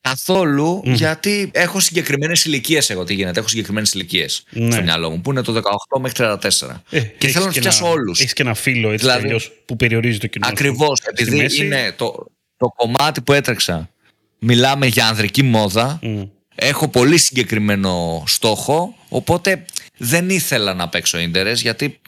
[0.00, 0.92] Καθόλου, mm.
[0.92, 2.90] γιατί έχω συγκεκριμένες ηλικίες.
[2.90, 4.70] Εγώ τι γίνεται, έχω συγκεκριμένες ηλικίες ναι.
[4.70, 6.24] στο μυαλό μου, που είναι το 18 μέχρι
[6.60, 6.80] 34.
[6.90, 8.20] Ε, και θέλω να πιάσω όλους.
[8.20, 10.46] Έχεις και ένα φίλο έτσι δηλαδή, τελειώς, που περιορίζει το κοινό.
[10.48, 13.90] Ακριβώς, επειδή είναι το, το κομμάτι που έτρεξα.
[14.38, 15.98] Μιλάμε για ανδρική μόδα.
[16.02, 16.28] Mm.
[16.54, 19.64] Έχω πολύ συγκεκριμένο στόχο, οπότε
[19.96, 22.00] δεν ήθελα να παίξω ίντερες γιατί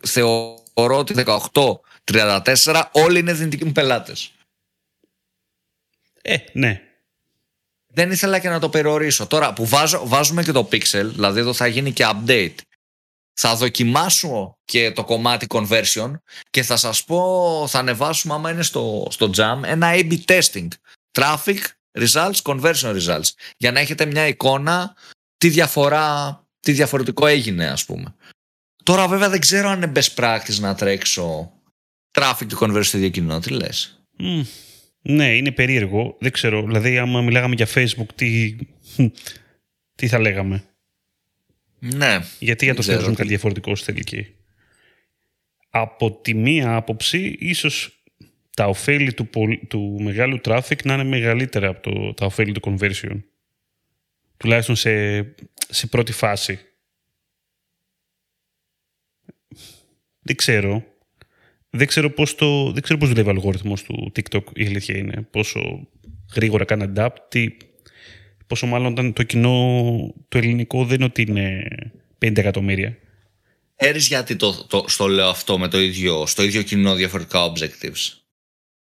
[0.00, 1.14] θεωρώ ότι
[2.04, 4.32] 18-34 όλοι είναι δυνητικοί μου πελάτες.
[6.22, 6.82] Ε, ναι.
[7.94, 9.26] Δεν ήθελα και να το περιορίσω.
[9.26, 12.54] Τώρα που βάζω, βάζουμε και το pixel, δηλαδή εδώ θα γίνει και update.
[13.40, 16.12] Θα δοκιμάσω και το κομμάτι conversion
[16.50, 20.68] και θα σας πω, θα ανεβάσουμε άμα είναι στο, στο jam, ένα A-B testing.
[21.18, 21.58] Traffic
[21.98, 23.30] results, conversion results.
[23.56, 24.96] Για να έχετε μια εικόνα
[25.38, 28.14] τι διαφορά, τι διαφορετικό έγινε ας πούμε.
[28.84, 31.52] Τώρα βέβαια δεν ξέρω αν είναι best practice να τρέξω
[32.12, 33.38] traffic και conversion στο ίδιο κοινό.
[33.38, 34.44] Τι λες; Mm.
[35.02, 36.16] Ναι, είναι περίεργο.
[36.20, 36.62] Δεν ξέρω.
[36.62, 38.56] Δηλαδή, άμα μιλάγαμε για Facebook, τι,
[39.94, 40.64] τι θα λέγαμε;
[41.78, 42.18] Ναι.
[42.38, 44.26] Γιατί για το Facebook είναι κάτι διαφορετικό στη τελική.
[45.70, 48.02] Από τη μία άποψη, ίσως
[48.56, 49.28] τα ωφέλη του,
[49.68, 53.22] του μεγάλου traffic να είναι μεγαλύτερα από το, τα ωφέλη του conversion.
[54.36, 55.20] Τουλάχιστον σε,
[55.68, 56.60] σε πρώτη φάση.
[60.20, 60.84] Δεν ξέρω.
[61.70, 65.26] Δεν ξέρω πώς, το, δεν ξέρω πώς δουλεύει ο αλγόριθμος του TikTok, η αλήθεια είναι.
[65.30, 65.88] Πόσο
[66.34, 67.48] γρήγορα κάνει adapt, τι,
[68.46, 71.68] πόσο μάλλον όταν το κοινό το ελληνικό δεν είναι ότι είναι
[72.24, 72.96] 50 εκατομμύρια.
[73.76, 78.18] Έρεις γιατί το, το, στο λέω αυτό με το ίδιο, στο ίδιο κοινό διαφορετικά objectives;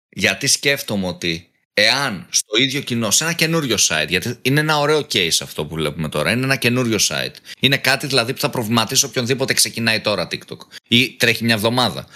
[0.09, 4.99] Γιατί σκέφτομαι ότι εάν στο ίδιο κοινό, σε ένα καινούριο site, γιατί είναι ένα ωραίο
[4.99, 7.35] case αυτό που βλέπουμε τώρα, είναι ένα καινούριο site.
[7.61, 10.59] Είναι κάτι δηλαδή που θα προβληματίσει οποιονδήποτε ξεκινάει τώρα TikTok
[10.89, 12.07] ή τρέχει μια εβδομάδα.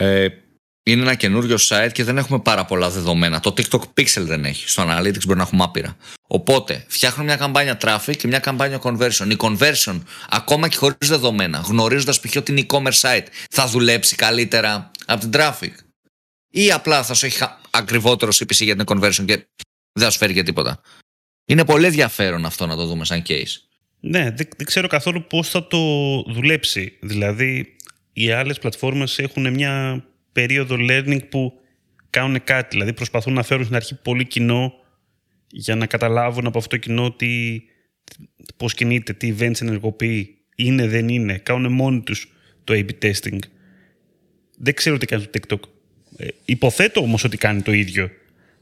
[0.00, 0.28] Ε,
[0.82, 3.40] είναι ένα καινούριο site και δεν έχουμε πάρα πολλά δεδομένα.
[3.40, 4.68] Το TikTok Pixel δεν έχει.
[4.68, 5.96] Στο Analytics μπορεί να έχουμε άπειρα.
[6.26, 9.30] Οπότε φτιάχνω μια καμπάνια traffic και μια καμπάνια conversion.
[9.30, 12.36] Η conversion, ακόμα και χωρίς δεδομένα, γνωρίζοντας π.χ.
[12.36, 15.72] ότι είναι e-commerce site, θα δουλέψει καλύτερα από την traffic;
[16.50, 17.38] Ή απλά θα σου έχει
[17.70, 19.46] ακριβότερο CPC για την conversion και
[19.92, 20.80] δεν θα σου φέρει και τίποτα;
[21.44, 23.68] Είναι πολύ ενδιαφέρον αυτό να το δούμε σαν case.
[24.00, 25.78] Ναι, δεν, δεν ξέρω καθόλου πώς θα το
[26.22, 26.98] δουλέψει.
[27.00, 27.76] Δηλαδή,
[28.24, 31.52] οι άλλες πλατφόρμες έχουν μια περίοδο learning που
[32.10, 32.68] κάνουν κάτι.
[32.70, 34.72] Δηλαδή, προσπαθούν να φέρουν στην αρχή πολύ κοινό
[35.50, 37.62] για να καταλάβουν από αυτό το κοινό τι,
[38.56, 41.38] πώς κινείται, τι events ενεργοποιεί, είναι, δεν είναι.
[41.38, 42.32] Κάνουν μόνοι τους
[42.64, 43.38] το A-B testing
[44.58, 45.60] Δεν ξέρω τι κάνει το TikTok.
[46.16, 48.10] Ε, υποθέτω όμως ότι κάνει το ίδιο.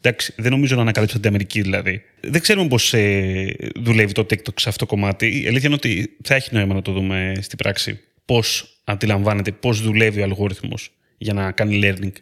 [0.01, 2.03] Εντάξει, δεν νομίζω να ανακαλύψω την Αμερική δηλαδή.
[2.21, 5.43] Δεν ξέρουμε πώς ε, δουλεύει το TikTok σε αυτό το κομμάτι.
[5.43, 8.01] Η αλήθεια είναι ότι θα έχει νόημα να το δούμε στην πράξη.
[8.27, 12.13] Πώς αντιλαμβάνεται, πώς δουλεύει ο αλγόριθμος για να κάνει learning.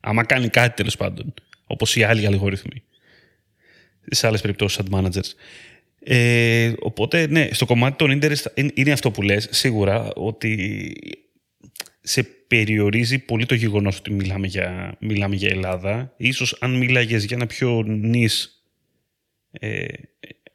[0.00, 1.34] Άμα κάνει κάτι τέλος πάντων,
[1.66, 2.82] όπως οι άλλοι αλγόριθμοι.
[4.10, 5.30] Σε άλλες περιπτώσεις, ad managers.
[6.00, 10.92] Ε, οπότε, ναι, στο κομμάτι των interest είναι αυτό που λες, σίγουρα, ότι
[12.00, 16.14] σε περιορίζει πολύ το γεγονός ότι μιλάμε για, μιλάμε για Ελλάδα.
[16.16, 18.62] Ίσως αν μίλαγες για ένα πιο νης,
[19.50, 19.84] ε,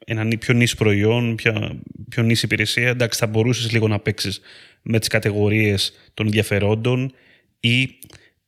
[0.06, 4.40] ένα πιο νης προϊόν, πιο, πιο νης υπηρεσία, εντάξει θα μπορούσες λίγο να παίξεις
[4.84, 7.12] με τις κατηγορίες των ενδιαφερόντων
[7.60, 7.98] ή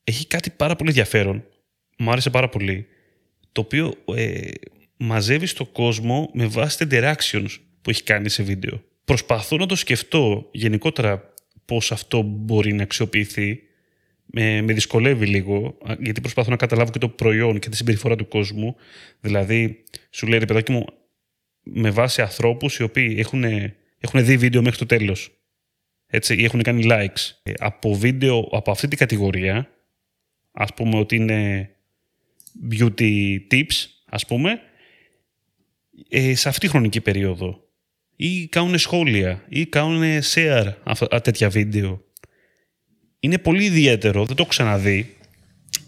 [0.05, 1.44] έχει κάτι πάρα πολύ ενδιαφέρον,
[1.99, 2.87] μου άρεσε πάρα πολύ,
[3.53, 4.51] το οποίο ε,
[4.96, 8.83] μαζεύει το κόσμο με βάση τα interactions που έχει κάνει σε βίντεο.
[9.05, 13.61] Προσπαθώ να το σκεφτώ γενικότερα πώς αυτό μπορεί να αξιοποιηθεί.
[14.29, 18.29] Με, με δυσκολεύει λίγο, γιατί προσπαθώ να καταλάβω και το προϊόν και τη συμπεριφορά του
[18.29, 18.77] κόσμου.
[19.20, 20.85] Δηλαδή, σου λέει ρε παιδάκι μου,
[21.62, 23.44] με βάση ανθρώπους οι οποίοι έχουν,
[23.99, 25.36] έχουν δει βίντεο μέχρι το τέλος.
[26.16, 27.31] Έτσι, ή έχουν κάνει likes.
[27.42, 29.70] Ε, από βίντεο από αυτή την κατηγορία,
[30.52, 31.70] ας πούμε ότι είναι
[32.70, 34.61] beauty tips, ας πούμε,
[36.09, 37.61] ε, σε αυτή τη χρονική περίοδο.
[38.16, 42.05] Ή κάνουν σχόλια, ή κάνουν share αυτά, τέτοια βίντεο.
[43.20, 45.16] Είναι πολύ ιδιαίτερο, δεν το έχω ξαναδεί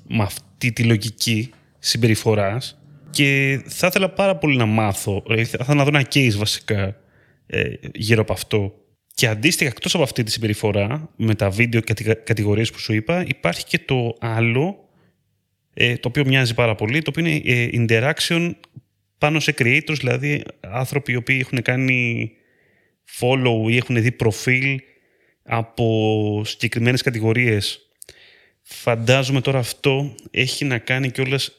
[0.09, 5.85] με αυτή τη λογική συμπεριφοράς και θα ήθελα πάρα πολύ να μάθω, θα ήθελα να
[5.85, 6.97] δω ένα case βασικά
[7.47, 8.83] ε, γύρω από αυτό.
[9.19, 13.25] Και αντίστοιχα, εκτός από αυτή τη συμπεριφορά, με τα βίντεο και κατηγορίες που σου είπα,
[13.27, 14.89] υπάρχει και το άλλο,
[15.75, 18.51] ε, το οποίο μοιάζει πάρα πολύ, το οποίο είναι ε, interaction
[19.19, 22.31] πάνω σε creators, δηλαδή άνθρωποι οι οποίοι έχουν κάνει
[23.21, 24.81] follow ή έχουν δει προφίλ
[25.43, 27.81] από συγκεκριμένες κατηγορίες.
[28.63, 31.53] Φαντάζομαι τώρα αυτό έχει να κάνει κιόλας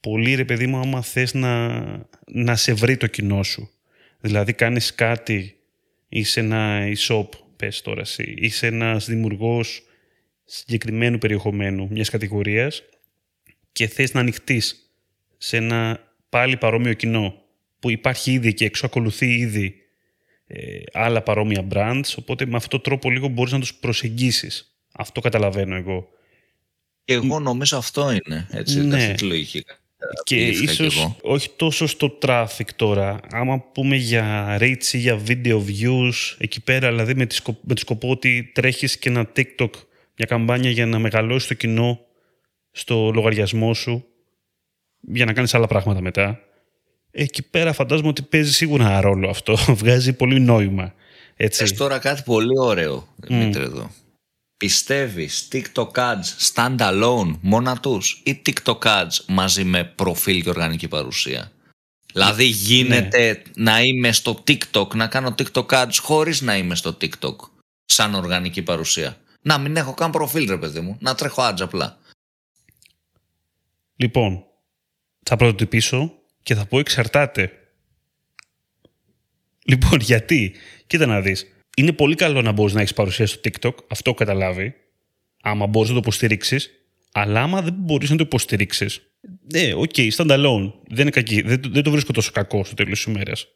[0.00, 1.82] πολύ ρε παιδί μου άμα θες να,
[2.26, 3.70] να σε βρει το κοινό σου.
[4.20, 5.59] Δηλαδή κάνεις κάτι,
[6.12, 9.82] είσαι ένα e-shop, πες τώρα εσύ, είσαι ένας δημιουργός
[10.44, 12.82] συγκεκριμένου περιεχομένου μιας κατηγορίας
[13.72, 14.94] και θες να ανοιχτείς
[15.38, 17.42] σε ένα πάλι παρόμοιο κοινό
[17.78, 19.74] που υπάρχει ήδη και έξω, ακολουθεί ήδη
[20.46, 24.74] ε, άλλα παρόμοια brands, οπότε με αυτόν τον τρόπο λίγο μπορείς να τους προσεγγίσεις.
[24.92, 26.08] Αυτό καταλαβαίνω εγώ.
[27.04, 28.96] Και εγώ νομίζω αυτό είναι, έτσι, ναι.
[28.96, 29.64] αυτή τη λογική.
[30.24, 33.20] Και ίσως όχι τόσο στο traffic τώρα.
[33.30, 37.26] Άμα πούμε για reach ή για video views, εκεί πέρα δηλαδή με,
[37.60, 39.70] με το σκοπό ότι τρέχεις και ένα TikTok,
[40.16, 42.00] μια καμπάνια για να μεγαλώσεις το κοινό
[42.70, 44.04] στο λογαριασμό σου,
[45.00, 46.40] για να κάνεις άλλα πράγματα μετά.
[47.10, 49.56] Εκεί πέρα φαντάζομαι ότι παίζει σίγουρα ένα ρόλο αυτό.
[49.80, 50.94] Βγάζει πολύ νόημα.
[51.36, 51.58] Έτσι.
[51.58, 53.66] Θες τώρα κάτι πολύ ωραίο, Δημήτρη, mm.
[53.66, 53.90] εδώ.
[54.60, 61.52] Πιστεύεις TikTok ads standalone μόνα τους ή TikTok ads μαζί με προφίλ και οργανική παρουσία;
[62.12, 63.64] Δηλαδή γίνεται ναι.
[63.64, 67.36] να είμαι στο TikTok, να κάνω TikTok ads χωρίς να είμαι στο TikTok
[67.84, 71.98] σαν οργανική παρουσία; Να μην έχω καν προφίλ ρε παιδί μου, να τρέχω ads απλά.
[73.96, 74.44] Λοιπόν,
[75.22, 77.52] θα πρωτοτυπήσω και θα πω εξαρτάται.
[79.64, 80.54] Λοιπόν, γιατί;
[80.86, 81.46] Κοίτα να δεις.
[81.76, 84.74] Είναι πολύ καλό να μπορείς να έχεις παρουσία στο TikTok, αυτό καταλάβει,
[85.42, 86.70] άμα μπορείς να το υποστηρίξεις,
[87.12, 89.00] αλλά άμα δεν μπορείς να το υποστηρίξεις.
[89.52, 90.72] Ναι, OK, okay, standalone.
[90.88, 91.40] Δεν, είναι κακή.
[91.40, 93.46] Δεν, δεν το βρίσκω τόσο κακό στο τέλος της ημέρας.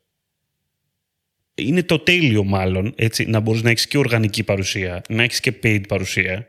[1.55, 5.55] Είναι το τέλειο, μάλλον, έτσι, να μπορείς να έχεις και οργανική παρουσία, να έχεις και
[5.63, 6.49] paid παρουσία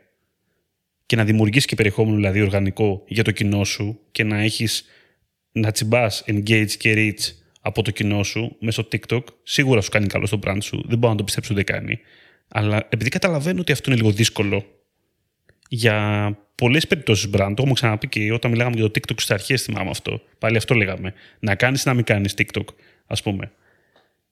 [1.06, 4.84] και να δημιουργήσει και περιεχόμενο δηλαδή οργανικό για το κοινό σου και να έχεις
[5.52, 10.26] να τσιμπάς engage και reach από το κοινό σου μέσω TikTok, σίγουρα σου κάνει καλό
[10.26, 10.84] στο brand σου.
[10.88, 11.98] Δεν μπορώ να το πιστέψω ότι δεν κάνει.
[12.48, 14.64] Αλλά επειδή καταλαβαίνω ότι αυτό είναι λίγο δύσκολο
[15.68, 19.56] για πολλές περιπτώσεις brand, το έχουμε ξαναπεί και όταν μιλάγαμε για το TikTok στι αρχέ,
[19.56, 20.20] θυμάμαι αυτό.
[20.38, 21.14] Πάλι αυτό λέγαμε.
[21.38, 22.64] Να κάνεις ή να μην κάνεις TikTok,
[23.06, 23.50] ας πούμε.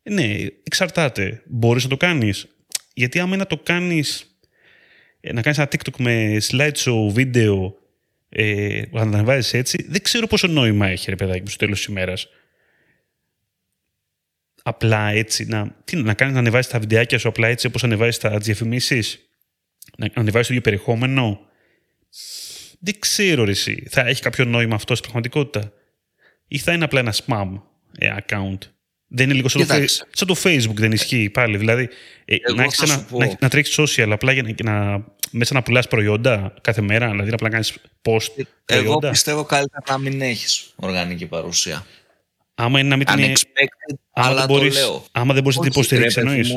[0.03, 1.43] Ναι, εξαρτάται.
[1.47, 2.47] Μπορείς να το κάνεις.
[2.95, 4.39] Γιατί άμα να το κάνεις.
[5.21, 7.77] Ε, να κάνεις ένα TikTok με slideshow, βίντεο
[8.29, 11.87] ε, να ανεβάζεις έτσι, δεν ξέρω πόσο νόημα έχει, ρε παιδάκι μου, στο τέλος της
[11.87, 12.29] ημέρας.
[14.67, 18.19] Απλά έτσι, να, τι, να κάνεις να ανεβάζει τα βιντεάκια σου απλά έτσι όπως ανεβάζει
[18.19, 19.29] τα διαφημίσεις,
[19.97, 21.41] να ανεβάζει το ίδιο περιεχόμενο;
[22.81, 23.87] Δεν ξέρω, ρε, εσύ.
[23.91, 25.73] Θα έχει κάποιο νόημα αυτό στην πραγματικότητα;
[26.49, 27.61] Ή θα είναι απλά ένα spam
[27.99, 28.59] ε, account;
[29.07, 29.75] Δεν είναι λίγο σαν το,
[30.11, 31.57] σαν το, Facebook, δεν ισχύει πάλι.
[31.57, 31.89] Δηλαδή,
[32.25, 35.89] ε, να, έχεις ένα, να, να τρέχεις social απλά για να, να, μέσα να πουλάς
[35.89, 38.45] προϊόντα κάθε μέρα, δηλαδή να απλά κάνεις post.
[38.65, 41.87] Εγώ πιστεύω καλύτερα να μην έχεις οργανική παρουσία.
[42.55, 43.49] Άμα είναι να μην την
[44.13, 45.05] αλλά το λέω.
[45.13, 46.53] Άμα δεν μπορείς να την υποστηρίξεις, εννοείς;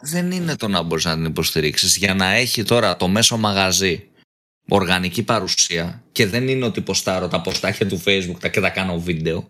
[0.00, 1.96] Δεν είναι το να μπορείς να την υποστηρίξεις.
[1.96, 4.06] Για να έχει τώρα το μέσο μαγαζί
[4.68, 9.48] οργανική παρουσία και δεν είναι ότι ποστάρω τα ποστάκια του facebook και τα κάνω βίντεο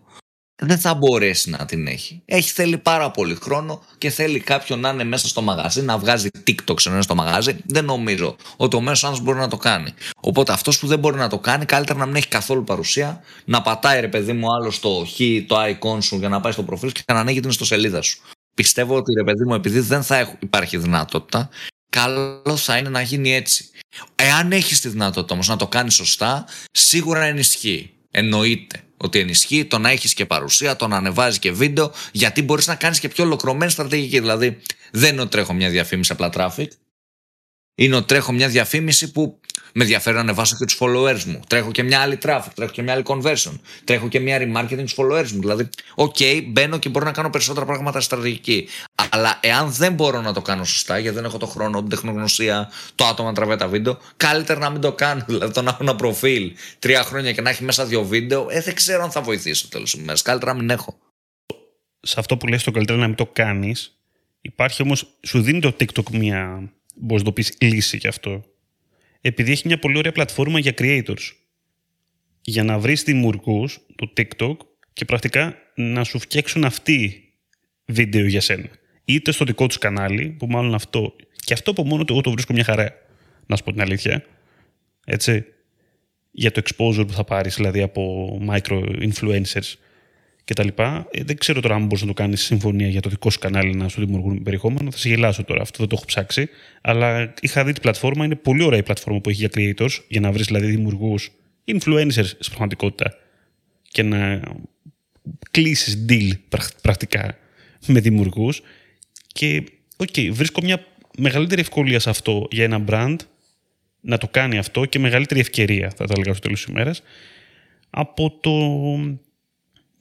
[0.55, 2.21] δεν θα μπορέσει να την έχει.
[2.25, 6.29] Έχει θέλει πάρα πολύ χρόνο και θέλει κάποιον να είναι μέσα στο μαγαζί, να βγάζει
[6.47, 7.57] TikTok σε στο μαγαζί.
[7.65, 9.93] Δεν νομίζω ότι ο μέσος άνθρωπος μπορεί να το κάνει.
[10.21, 13.61] Οπότε αυτός που δεν μπορεί να το κάνει, καλύτερα να μην έχει καθόλου παρουσία, να
[13.61, 16.91] πατάει ρε παιδί μου άλλο το χ, το icon σου για να πάει στο προφίλ
[16.91, 18.21] και να ανοίγει την ιστοσελίδα σου.
[18.55, 21.49] Πιστεύω ότι ρε παιδί μου, επειδή δεν θα υπάρχει δυνατότητα,
[21.89, 23.69] καλό θα είναι να γίνει έτσι.
[24.15, 27.93] Εάν έχεις τη δυνατότητα όμως να το κάνεις σωστά, σίγουρα ενισχύει.
[28.11, 32.67] Εννοείται ότι ενισχύει το να έχεις και παρουσία, το να ανεβάζει και βίντεο, γιατί μπορείς
[32.67, 34.19] να κάνεις και πιο ολοκληρωμένη στρατηγική.
[34.19, 34.57] Δηλαδή,
[34.91, 36.67] δεν είναι ότι τρέχω μια διαφήμιση απλά traffic.
[37.75, 39.39] Είναι ότι τρέχω μια διαφήμιση που
[39.73, 41.39] με ενδιαφέρει να ανεβάσω και τους followers μου.
[41.47, 43.59] Τρέχω και μια άλλη traffic, τρέχω και μια άλλη conversion.
[43.83, 45.39] Τρέχω και μια remarketing στους followers μου.
[45.39, 48.67] Δηλαδή, OK, okay, μπαίνω και μπορώ να κάνω περισσότερα πράγματα στρατηγική.
[49.09, 52.71] Αλλά εάν δεν μπορώ να το κάνω σωστά, γιατί δεν έχω το χρόνο, την τεχνογνωσία,
[52.95, 55.23] το άτομο να τραβάει τα βίντεο, καλύτερα να μην το κάνω.
[55.27, 58.61] Δηλαδή, το να έχω ένα προφίλ τρία χρόνια και να έχει μέσα δύο βίντεο, ε,
[58.61, 60.21] δεν ξέρω αν θα βοηθήσει τέλος της ημέρας.
[60.21, 60.97] Καλύτερα να μην έχω.
[61.99, 63.97] Σε αυτό που λες το καλύτερο να μην το κάνεις,
[64.41, 68.43] υπάρχει όμως, σου δίνει το TikTok μια, μπορείς να το πεις, λύση γι' αυτό
[69.25, 71.31] επειδή έχει μια πολύ ωραία πλατφόρμα για creators.
[72.41, 74.57] Για να βρεις δημιουργούς του TikTok
[74.93, 77.23] και πρακτικά να σου φτιάξουν αυτοί
[77.85, 78.69] βίντεο για σένα.
[79.05, 81.15] Είτε στο δικό τους κανάλι, που μάλλον αυτό.
[81.35, 82.91] Και αυτό από μόνο του εγώ το βρίσκω μια χαρά.
[83.45, 84.25] Να σου πω την αλήθεια.
[85.05, 85.45] Έτσι.
[86.31, 89.73] Για το exposure που θα πάρεις, δηλαδή από micro influencers
[90.45, 90.67] κτλ.
[91.11, 93.75] Ε, δεν ξέρω τώρα αν μπορείς να το κάνεις συμφωνία για το δικό σου κανάλι
[93.75, 94.91] να σου δημιουργούν περιεχόμενο.
[94.91, 96.49] Θα σε γελάσω τώρα, αυτό δεν το έχω ψάξει.
[96.81, 100.19] Αλλά είχα δει την πλατφόρμα, είναι πολύ ωραία η πλατφόρμα που έχει για creators, για
[100.19, 101.31] να βρεις δηλαδή δημιουργούς,
[101.65, 103.17] influencers στην πραγματικότητα
[103.89, 104.41] και να
[105.51, 106.29] κλείσεις deal
[106.81, 107.37] πρακτικά
[107.87, 108.61] με δημιουργούς.
[109.27, 109.63] Και
[109.97, 110.85] OK, okay, βρίσκω μια
[111.17, 113.15] μεγαλύτερη ευκολία σε αυτό για ένα brand
[114.01, 117.01] να το κάνει αυτό και μεγαλύτερη ευκαιρία, θα τα έλεγα στο τέλος της ημέρας,
[117.89, 118.51] από το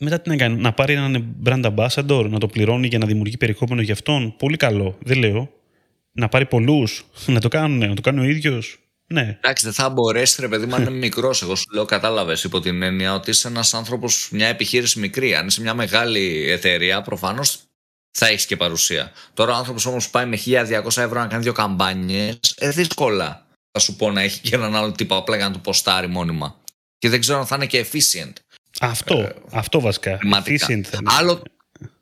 [0.03, 3.37] μετά τι να κάνει, να πάρει έναν brand ambassador, να το πληρώνει για να δημιουργεί
[3.37, 4.37] περιεχόμενο για αυτόν.
[4.37, 5.51] Πολύ καλό, δεν λέω.
[6.13, 8.77] Να πάρει πολλούς, να το κάνουν, να το κάνει ο ίδιος.
[9.07, 9.39] Ναι.
[9.41, 11.43] Εντάξει, δεν θα μπορέσει, ρε παιδί μου, αν είναι μικρός.
[11.43, 15.35] Εγώ σου λέω, κατάλαβες υπό την έννοια ότι είσαι ένας άνθρωπος, μια επιχείρηση μικρή.
[15.35, 17.59] Αν είσαι μια μεγάλη εταιρεία, προφανώς
[18.11, 19.13] θα έχεις και παρουσία.
[19.35, 23.79] Τώρα ο άνθρωπος όμως πάει με 1200 ευρώ να κάνει δύο καμπάνιες, ε, δύσκολα θα
[23.79, 26.61] σου πω να έχει και έναν άλλο τύπο απλά για να του ποστάρει μόνιμα.
[26.99, 28.33] Και δεν ξέρω αν θα είναι και efficient.
[28.81, 30.19] Αυτό, ε, αυτό βασικά.
[31.05, 31.43] Άλλο,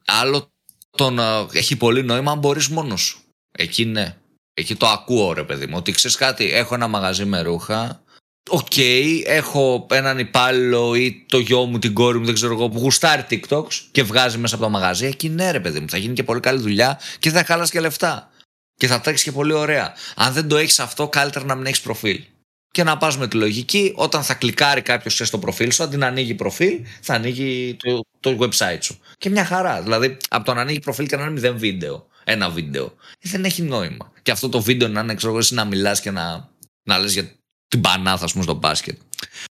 [0.05, 0.51] άλλο
[0.91, 3.21] τον, uh, έχει πολύ νόημα αν μπορείς μόνος σου.
[3.53, 4.15] Εκεί ναι.
[4.55, 5.75] Εκεί το ακούω ρε παιδί μου.
[5.77, 8.03] Ότι ξέρεις κάτι, έχω ένα μαγαζί με ρούχα.
[8.49, 12.69] OK, okay, έχω έναν υπάλληλο ή το γιο μου, την κόρη μου, δεν ξέρω εγώ,
[12.69, 15.07] που γουστάρει TikTok και βγάζει μέσα από το μαγαζί.
[15.07, 17.81] Εκεί ναι, ρε παιδί μου, θα γίνει και πολύ καλή δουλειά και θα χαλάσει και
[17.81, 18.31] λεφτά.
[18.75, 19.95] Και θα τρέξεις και πολύ ωραία.
[20.17, 22.25] Αν δεν το έχεις αυτό, καλύτερα να μην έχεις προφίλ
[22.71, 26.07] και να πας με τη λογική όταν θα κλικάρει κάποιος στο προφίλ σου, αντί να
[26.07, 28.99] ανοίγει προφίλ, θα ανοίγει το, το website σου.
[29.19, 29.83] Και μια χαρά.
[29.83, 33.63] Δηλαδή, από το να ανοίγει προφίλ και να είναι μηδέν βίντεο, ένα βίντεο, δεν έχει
[33.63, 34.13] νόημα.
[34.23, 36.49] Και αυτό το βίντεο να είναι, ξέρω εσύ να μιλάς και να,
[36.83, 37.33] να λες για
[37.69, 38.99] την πανάθα, ας πούμε, στο μπάσκετ.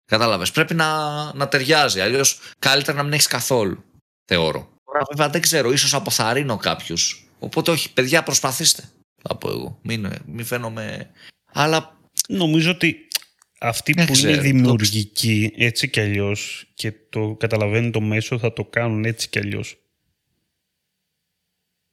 [0.04, 0.50] Κατάλαβες.
[0.50, 0.88] Πρέπει να,
[1.34, 2.00] να ταιριάζει.
[2.00, 3.84] Αλλιώς καλύτερα να μην έχεις καθόλου.
[4.24, 4.68] Θεωρώ.
[4.84, 5.72] Τώρα, βέβαια, δεν ξέρω.
[5.72, 7.28] ίσως αποθαρρύνω κάποιους.
[7.38, 8.84] Οπότε, όχι, παιδιά, προσπαθήστε.
[9.22, 9.78] Θα πω εγώ.
[9.82, 11.10] Μην, μην φαίνομαι.
[11.52, 11.96] Αλλά.
[12.28, 13.07] Νομίζω ότι
[13.58, 19.04] αυτοί που είναι δημιουργικοί έτσι κι αλλιώς και το καταλαβαίνουν το μέσο θα το κάνουν
[19.04, 19.76] έτσι κι αλλιώς.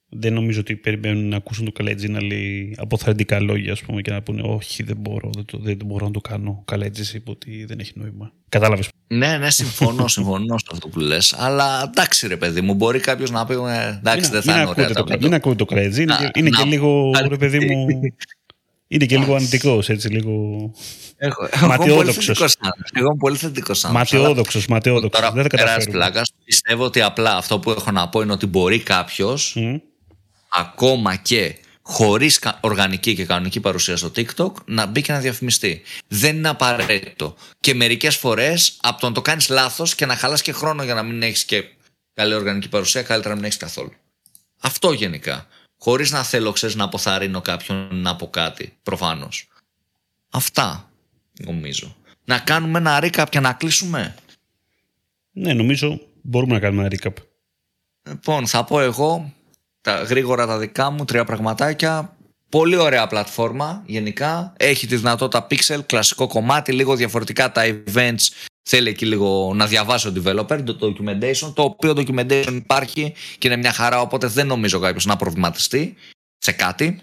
[0.09, 4.11] Δεν νομίζω ότι περιμένουν να ακούσουν το Καλέτζι να λέει αποθαρρυντικά λόγια ας πούμε, και
[4.11, 6.57] να πούνε Όχι, δεν μπορώ, δεν, το, δεν μπορώ να το κάνω.
[6.59, 8.31] Ο Καλέτζη είπε ότι δεν έχει νόημα.
[8.49, 8.89] Κατάλαβες.
[9.07, 11.33] Ναι, ναι, συμφωνώ, συμφωνώ σε αυτό που λες.
[11.33, 14.89] Αλλά εντάξει, ρε παιδί μου, μπορεί κάποιος να πει «Ε, Εντάξει, δεν θα είναι ωραία.
[14.89, 16.01] Το, μην ακούτε το Καλέτζι.
[16.01, 17.87] Είναι, είναι και λίγο, ρε παιδί μου.
[18.95, 20.71] Είναι και λίγο αντικό, έτσι, λίγο.
[21.17, 22.33] Έχω, ματιόδοξο.
[22.93, 23.97] Εγώ είμαι πολύ θετικό άνθρωπο.
[23.97, 25.31] Ματιόδοξο, ματιόδοξο.
[25.33, 25.91] Δεν θα καταφέρω.
[25.91, 26.21] πλάκα.
[26.45, 29.57] Πιστεύω ότι απλά αυτό που έχω να πω είναι ότι μπορεί κάποιος
[30.49, 35.81] ακόμα και χωρίς οργανική και κανονική παρουσία στο TikTok να μπει και να διαφημιστεί.
[36.07, 37.35] Δεν είναι απαραίτητο.
[37.59, 40.93] Και μερικές φορές από το να το κάνεις λάθος και να χαλάς και χρόνο για
[40.93, 41.63] να μην έχεις και
[42.13, 43.91] καλή οργανική παρουσία, καλύτερα να μην έχεις καθόλου.
[44.61, 45.47] Αυτό γενικά.
[45.85, 48.77] Χωρίς να θέλω, ξέρεις, να αποθαρρύνω κάποιον να πω κάτι.
[48.83, 49.47] Προφανώς.
[50.29, 50.91] Αυτά
[51.45, 51.95] νομίζω.
[52.25, 54.15] Να κάνουμε ένα recap και να κλείσουμε;
[55.31, 57.13] Ναι, νομίζω μπορούμε να κάνουμε ένα recap.
[58.09, 59.33] Λοιπόν, θα πω εγώ
[59.81, 62.17] τα γρήγορα τα δικά μου, τρία πραγματάκια.
[62.49, 64.53] Πολύ ωραία πλατφόρμα γενικά.
[64.57, 68.27] Έχει τη δυνατότητα Pixel, κλασικό κομμάτι, λίγο διαφορετικά τα events.
[68.69, 73.57] Θέλει εκεί λίγο να διαβάσει ο developer το documentation, το οποίο documentation υπάρχει και είναι
[73.57, 75.95] μια χαρά, οπότε δεν νομίζω κάποιος να προβληματιστεί
[76.37, 77.01] σε κάτι.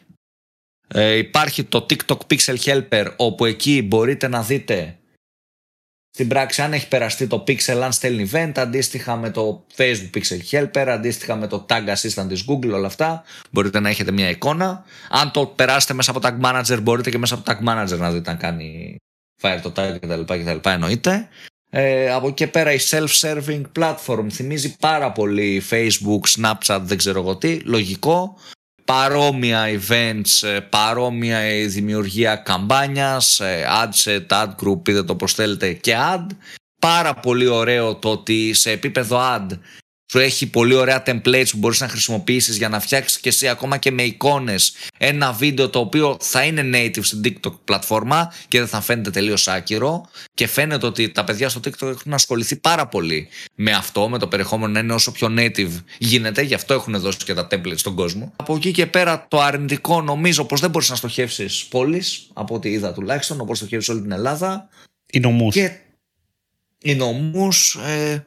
[0.88, 4.96] Ε, υπάρχει το TikTok Pixel Helper όπου εκεί μπορείτε να δείτε
[6.14, 10.38] στην πράξη αν έχει περαστεί το Pixel αν στέλνει event αντίστοιχα με το Facebook Pixel
[10.50, 14.84] Helper αντίστοιχα με το Tag Assistant της Google όλα αυτά μπορείτε να έχετε μια εικόνα
[15.10, 18.30] αν το περάσετε μέσα από Tag Manager μπορείτε και μέσα από Tag Manager να δείτε
[18.30, 18.96] αν κάνει
[19.42, 20.20] fire το tag κτλ.
[20.20, 21.28] κτλ εννοείται
[21.74, 27.20] ε, από εκεί και πέρα η self-serving platform θυμίζει πάρα πολύ Facebook, Snapchat, δεν ξέρω
[27.20, 28.36] εγώ τι, λογικό
[28.84, 35.34] παρόμοια events, ε, παρόμοια η δημιουργία καμπάνιας, ε, ad set, ad group, πείτε το πως
[35.34, 36.26] θέλετε και ad.
[36.80, 39.46] Πάρα πολύ ωραίο το ότι σε επίπεδο ad
[40.12, 43.76] σου έχει πολύ ωραία templates που μπορείς να χρησιμοποιήσεις για να φτιάξεις και εσύ ακόμα
[43.76, 48.68] και με εικόνες ένα βίντεο το οποίο θα είναι native στην TikTok πλατφόρμα και δεν
[48.68, 53.28] θα φαίνεται τελείως άκυρο και φαίνεται ότι τα παιδιά στο TikTok έχουν ασχοληθεί πάρα πολύ
[53.54, 57.18] με αυτό, με το περιεχόμενο να είναι όσο πιο native γίνεται, γι' αυτό έχουν δώσει
[57.18, 58.32] και τα templates στον κόσμο.
[58.36, 62.70] Από εκεί και πέρα το αρνητικό νομίζω πως δεν μπορείς να στοχεύσεις πόλεις, από ό,τι
[62.70, 64.68] είδα τουλάχιστον, όπως στοχεύεις όλη την Ελλάδα.
[65.12, 65.54] Οι νομούς.
[65.54, 65.70] Και
[66.82, 68.24] οι νομούς, ε,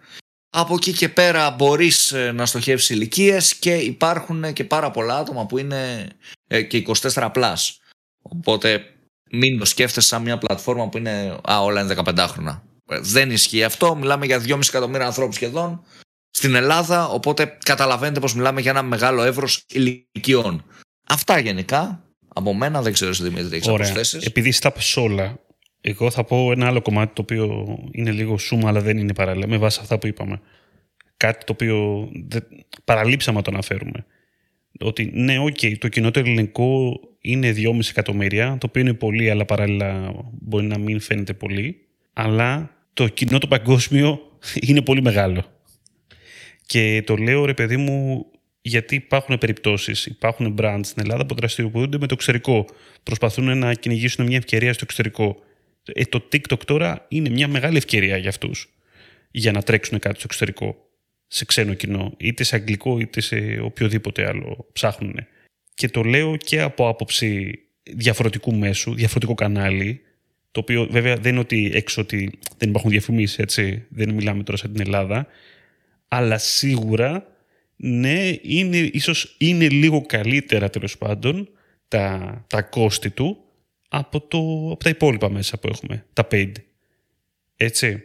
[0.58, 5.46] από εκεί και πέρα μπορείς ε, να στοχεύσεις ηλικίες και υπάρχουν και πάρα πολλά άτομα
[5.46, 6.08] που είναι
[6.48, 6.84] ε, και
[7.14, 7.80] 24 πλάς.
[8.22, 8.84] Οπότε
[9.32, 12.64] μην το σκέφτεσαι σαν μια πλατφόρμα που είναι α, όλα είναι 15 χρόνια.
[12.88, 13.96] Ε, δεν ισχύει αυτό.
[13.96, 15.84] Μιλάμε για 2,5 εκατομμύρια ανθρώπους σχεδόν
[16.30, 17.08] στην Ελλάδα.
[17.08, 20.66] Οπότε καταλαβαίνετε πως μιλάμε για ένα μεγάλο εύρος ηλικιών.
[21.08, 22.04] Αυτά γενικά.
[22.38, 24.26] Από μένα δεν ξέρω εσύ Δημήτρη έχεις προσθέσεις.
[24.26, 25.45] Επειδή στα όλα
[25.88, 29.48] εγώ θα πω ένα άλλο κομμάτι το οποίο είναι λίγο σούμα, αλλά δεν είναι παράλληλα,
[29.48, 30.42] με βάση αυτά που είπαμε.
[31.18, 32.10] Κάτι το οποίο
[32.84, 34.06] παραλείψαμε να το αναφέρουμε.
[34.80, 39.30] Ότι ναι, οκέι, okay, το κοινό το ελληνικό είναι 2,5 εκατομμύρια, το οποίο είναι πολύ,
[39.30, 41.82] αλλά παράλληλα μπορεί να μην φαίνεται πολύ.
[42.14, 44.20] Αλλά το κοινό το παγκόσμιο
[44.68, 45.46] είναι πολύ μεγάλο.
[46.66, 48.26] Και το λέω, ρε παιδί μου,
[48.62, 52.66] γιατί υπάρχουν περιπτώσεις, υπάρχουν brands στην Ελλάδα που δραστηριοποιούνται με το εξωτερικό.
[53.04, 55.45] Προσπαθούν να κυνηγήσουν μια ευκαιρία στο εξωτερικό.
[55.94, 58.70] Ε, το TikTok τώρα είναι μια μεγάλη ευκαιρία για αυτούς
[59.32, 60.90] για να τρέξουν κάτι στο εξωτερικό,
[61.28, 65.16] σε ξένο κοινό, είτε σε αγγλικό είτε σε οποιοδήποτε άλλο ψάχνουν.
[65.74, 70.02] Και το λέω και από άποψη διαφορετικού μέσου, διαφορετικό κανάλι,
[70.52, 74.58] το οποίο βέβαια δεν είναι ότι έξω ότι δεν υπάρχουν διαφημίσεις, έτσι, δεν μιλάμε τώρα
[74.58, 75.28] σαν την Ελλάδα,
[76.08, 77.28] αλλά σίγουρα
[77.76, 81.50] ναι, είναι, ίσως είναι λίγο καλύτερα τέλος πάντων
[81.88, 83.45] τα, τα κόστη του
[83.98, 84.38] από, το,
[84.72, 86.52] από τα υπόλοιπα μέσα που έχουμε, τα paid.
[87.56, 88.02] Έτσι.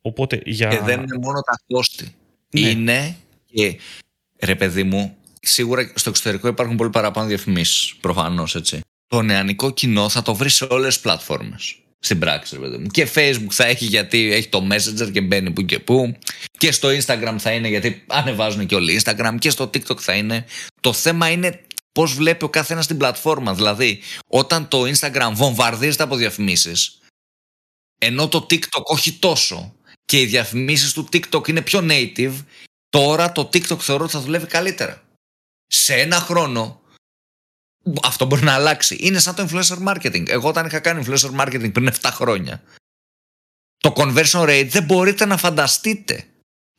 [0.00, 0.68] Οπότε για...
[0.68, 2.14] Και δεν είναι μόνο τα κόστη.
[2.50, 2.68] Ναι.
[2.68, 3.78] Είναι και,
[4.40, 7.94] ρε παιδί μου, σίγουρα στο εξωτερικό υπάρχουν πολύ παραπάνω διαφημίσεις.
[8.00, 8.80] Προφανώς έτσι.
[9.06, 11.76] Το νεανικό κοινό θα το βρει σε όλες τις πλατφόρμες.
[12.00, 12.86] Στην πράξη, ρε παιδί μου.
[12.86, 16.16] Και Facebook θα έχει γιατί έχει το Messenger και μπαίνει που και που.
[16.58, 19.36] Και στο Instagram θα είναι γιατί ανεβάζουν και όλοι Instagram.
[19.38, 20.44] Και στο TikTok θα είναι.
[20.80, 21.60] Το θέμα είναι
[21.92, 23.54] πώς βλέπει ο καθένας την πλατφόρμα.
[23.54, 27.00] Δηλαδή, όταν το Instagram βομβαρδίζεται από διαφημίσεις,
[27.98, 29.74] ενώ το TikTok όχι τόσο
[30.04, 32.44] και οι διαφημίσεις του TikTok είναι πιο native,
[32.88, 35.02] τώρα το TikTok θεωρώ ότι θα δουλεύει καλύτερα.
[35.66, 36.80] Σε ένα χρόνο
[38.02, 38.96] αυτό μπορεί να αλλάξει.
[39.00, 40.28] Είναι σαν το influencer marketing.
[40.28, 42.62] Εγώ όταν είχα κάνει influencer marketing πριν 7 χρόνια,
[43.78, 46.26] το conversion rate δεν μπορείτε να φανταστείτε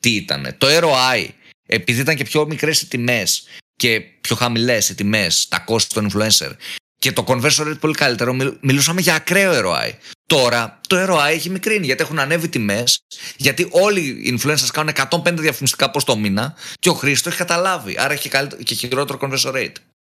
[0.00, 0.54] τι ήταν.
[0.58, 1.28] Το ROI,
[1.66, 3.44] επειδή ήταν και πιο μικρές οι τιμές
[3.80, 6.50] και πιο χαμηλές οι τιμές, τα κόστη των influencer
[6.98, 9.90] και το conversion rate πολύ καλύτερο, μιλούσαμε για ακραίο ROI.
[10.26, 12.98] Τώρα το ROI έχει μικρύνει γιατί έχουν ανέβει τιμές,
[13.36, 17.94] γιατί όλοι οι influencers κάνουν 105 διαφημιστικά πώ το μήνα και ο Χρήστος έχει καταλάβει.
[17.98, 18.30] Άρα έχει
[18.64, 19.72] και χειρότερο conversion rate.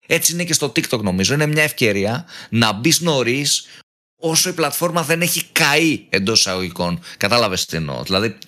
[0.07, 1.35] Έτσι είναι και στο TikTok νομίζω.
[1.35, 3.67] Είναι μια ευκαιρία να μπεις νωρίς
[4.21, 7.03] όσο η πλατφόρμα δεν έχει καεί εντός εισαγωγικών.
[7.17, 8.03] Κατάλαβες τι εννοώ.
[8.03, 8.39] Δηλαδή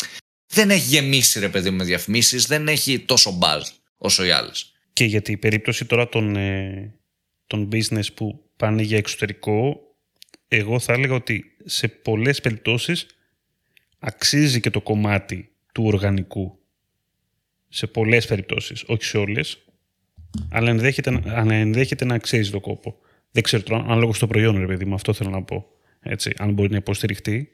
[0.52, 3.62] δεν έχει γεμίσει ρε παιδί με διαφημίσεις, δεν έχει τόσο buzz
[3.98, 4.71] όσο οι άλλες.
[4.92, 6.94] Και για την περίπτωση τώρα των, ε,
[7.46, 9.80] των business που πάνε για εξωτερικό,
[10.48, 13.06] εγώ θα έλεγα ότι σε πολλές περιπτώσεις
[13.98, 16.58] αξίζει και το κομμάτι του οργανικού.
[17.68, 19.64] Σε πολλές περιπτώσεις, όχι σε όλες,
[20.50, 22.98] αλλά ενδέχεται, ενδέχεται να αξίζει το κόπο.
[23.30, 25.66] Δεν ξέρω τώρα, αν λόγω στο προϊόν, ρε παιδί μου, αυτό θέλω να πω.
[26.00, 27.52] Έτσι, αν μπορεί να υποστηριχτεί,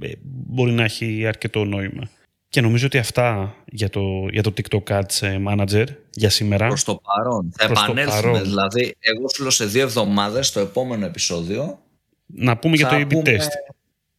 [0.00, 2.10] ε, μπορεί να έχει αρκετό νόημα.
[2.50, 6.66] Και νομίζω ότι αυτά για το, για το TikTok Ads ε, Manager για σήμερα.
[6.66, 7.52] Προς το παρόν.
[7.56, 8.42] Θα επανέλθουμε.
[8.42, 11.82] Δηλαδή, εγώ σου λέω σε δύο εβδομάδες στο επόμενο επεισόδιο.
[12.26, 13.48] Να πούμε για το A-B test.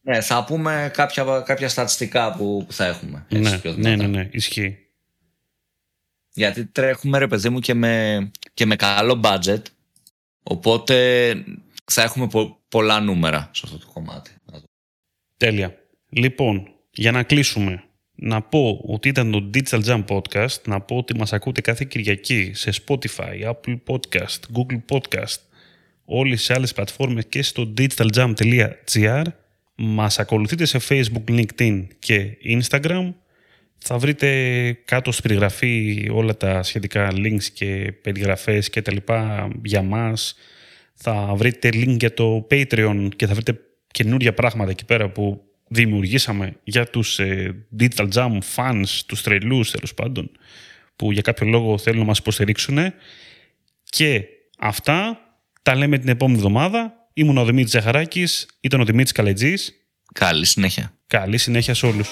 [0.00, 3.26] Ναι, θα πούμε κάποια, κάποια στατιστικά που, θα έχουμε.
[3.28, 4.78] Έτσι, ναι, ναι, ναι, ναι, ισχύει.
[6.32, 9.62] Γιατί τρέχουμε, ρε παιδί μου, και με, και με καλό budget.
[10.42, 11.34] Οπότε
[11.84, 12.28] θα έχουμε
[12.68, 14.30] πολλά νούμερα σε αυτό το κομμάτι.
[15.36, 15.76] Τέλεια.
[16.08, 17.84] Λοιπόν, για να κλείσουμε
[18.24, 22.50] να πω ότι ήταν το Digital Jam Podcast, να πω ότι μας ακούτε κάθε Κυριακή
[22.54, 25.36] σε Spotify, Apple Podcast, Google Podcast,
[26.04, 29.22] όλες τις άλλες πλατφόρμες και στο digitaljam.gr.
[29.74, 33.12] Μας ακολουθείτε σε Facebook, LinkedIn και Instagram.
[33.78, 39.82] Θα βρείτε κάτω στην περιγραφή όλα τα σχετικά links και περιγραφές και τα λοιπά για
[39.82, 40.34] μας.
[40.94, 43.58] Θα βρείτε link για το Patreon και θα βρείτε
[43.90, 45.42] καινούργια πράγματα εκεί πέρα που
[45.72, 50.30] δημιουργήσαμε για τους ε, Digital Jam fans, τους τρελούς τέλος πάντων,
[50.96, 52.78] που για κάποιο λόγο θέλουν να μας υποστηρίξουν.
[53.84, 54.24] Και
[54.58, 55.18] αυτά
[55.62, 56.94] τα λέμε την επόμενη εβδομάδα.
[57.14, 59.72] Ήμουν ο Δημήτρης Ζαχαράκης, ήταν ο Δημήτρης Καλετζής.
[60.14, 60.92] Καλή συνέχεια.
[61.06, 62.08] Καλή συνέχεια σε όλους.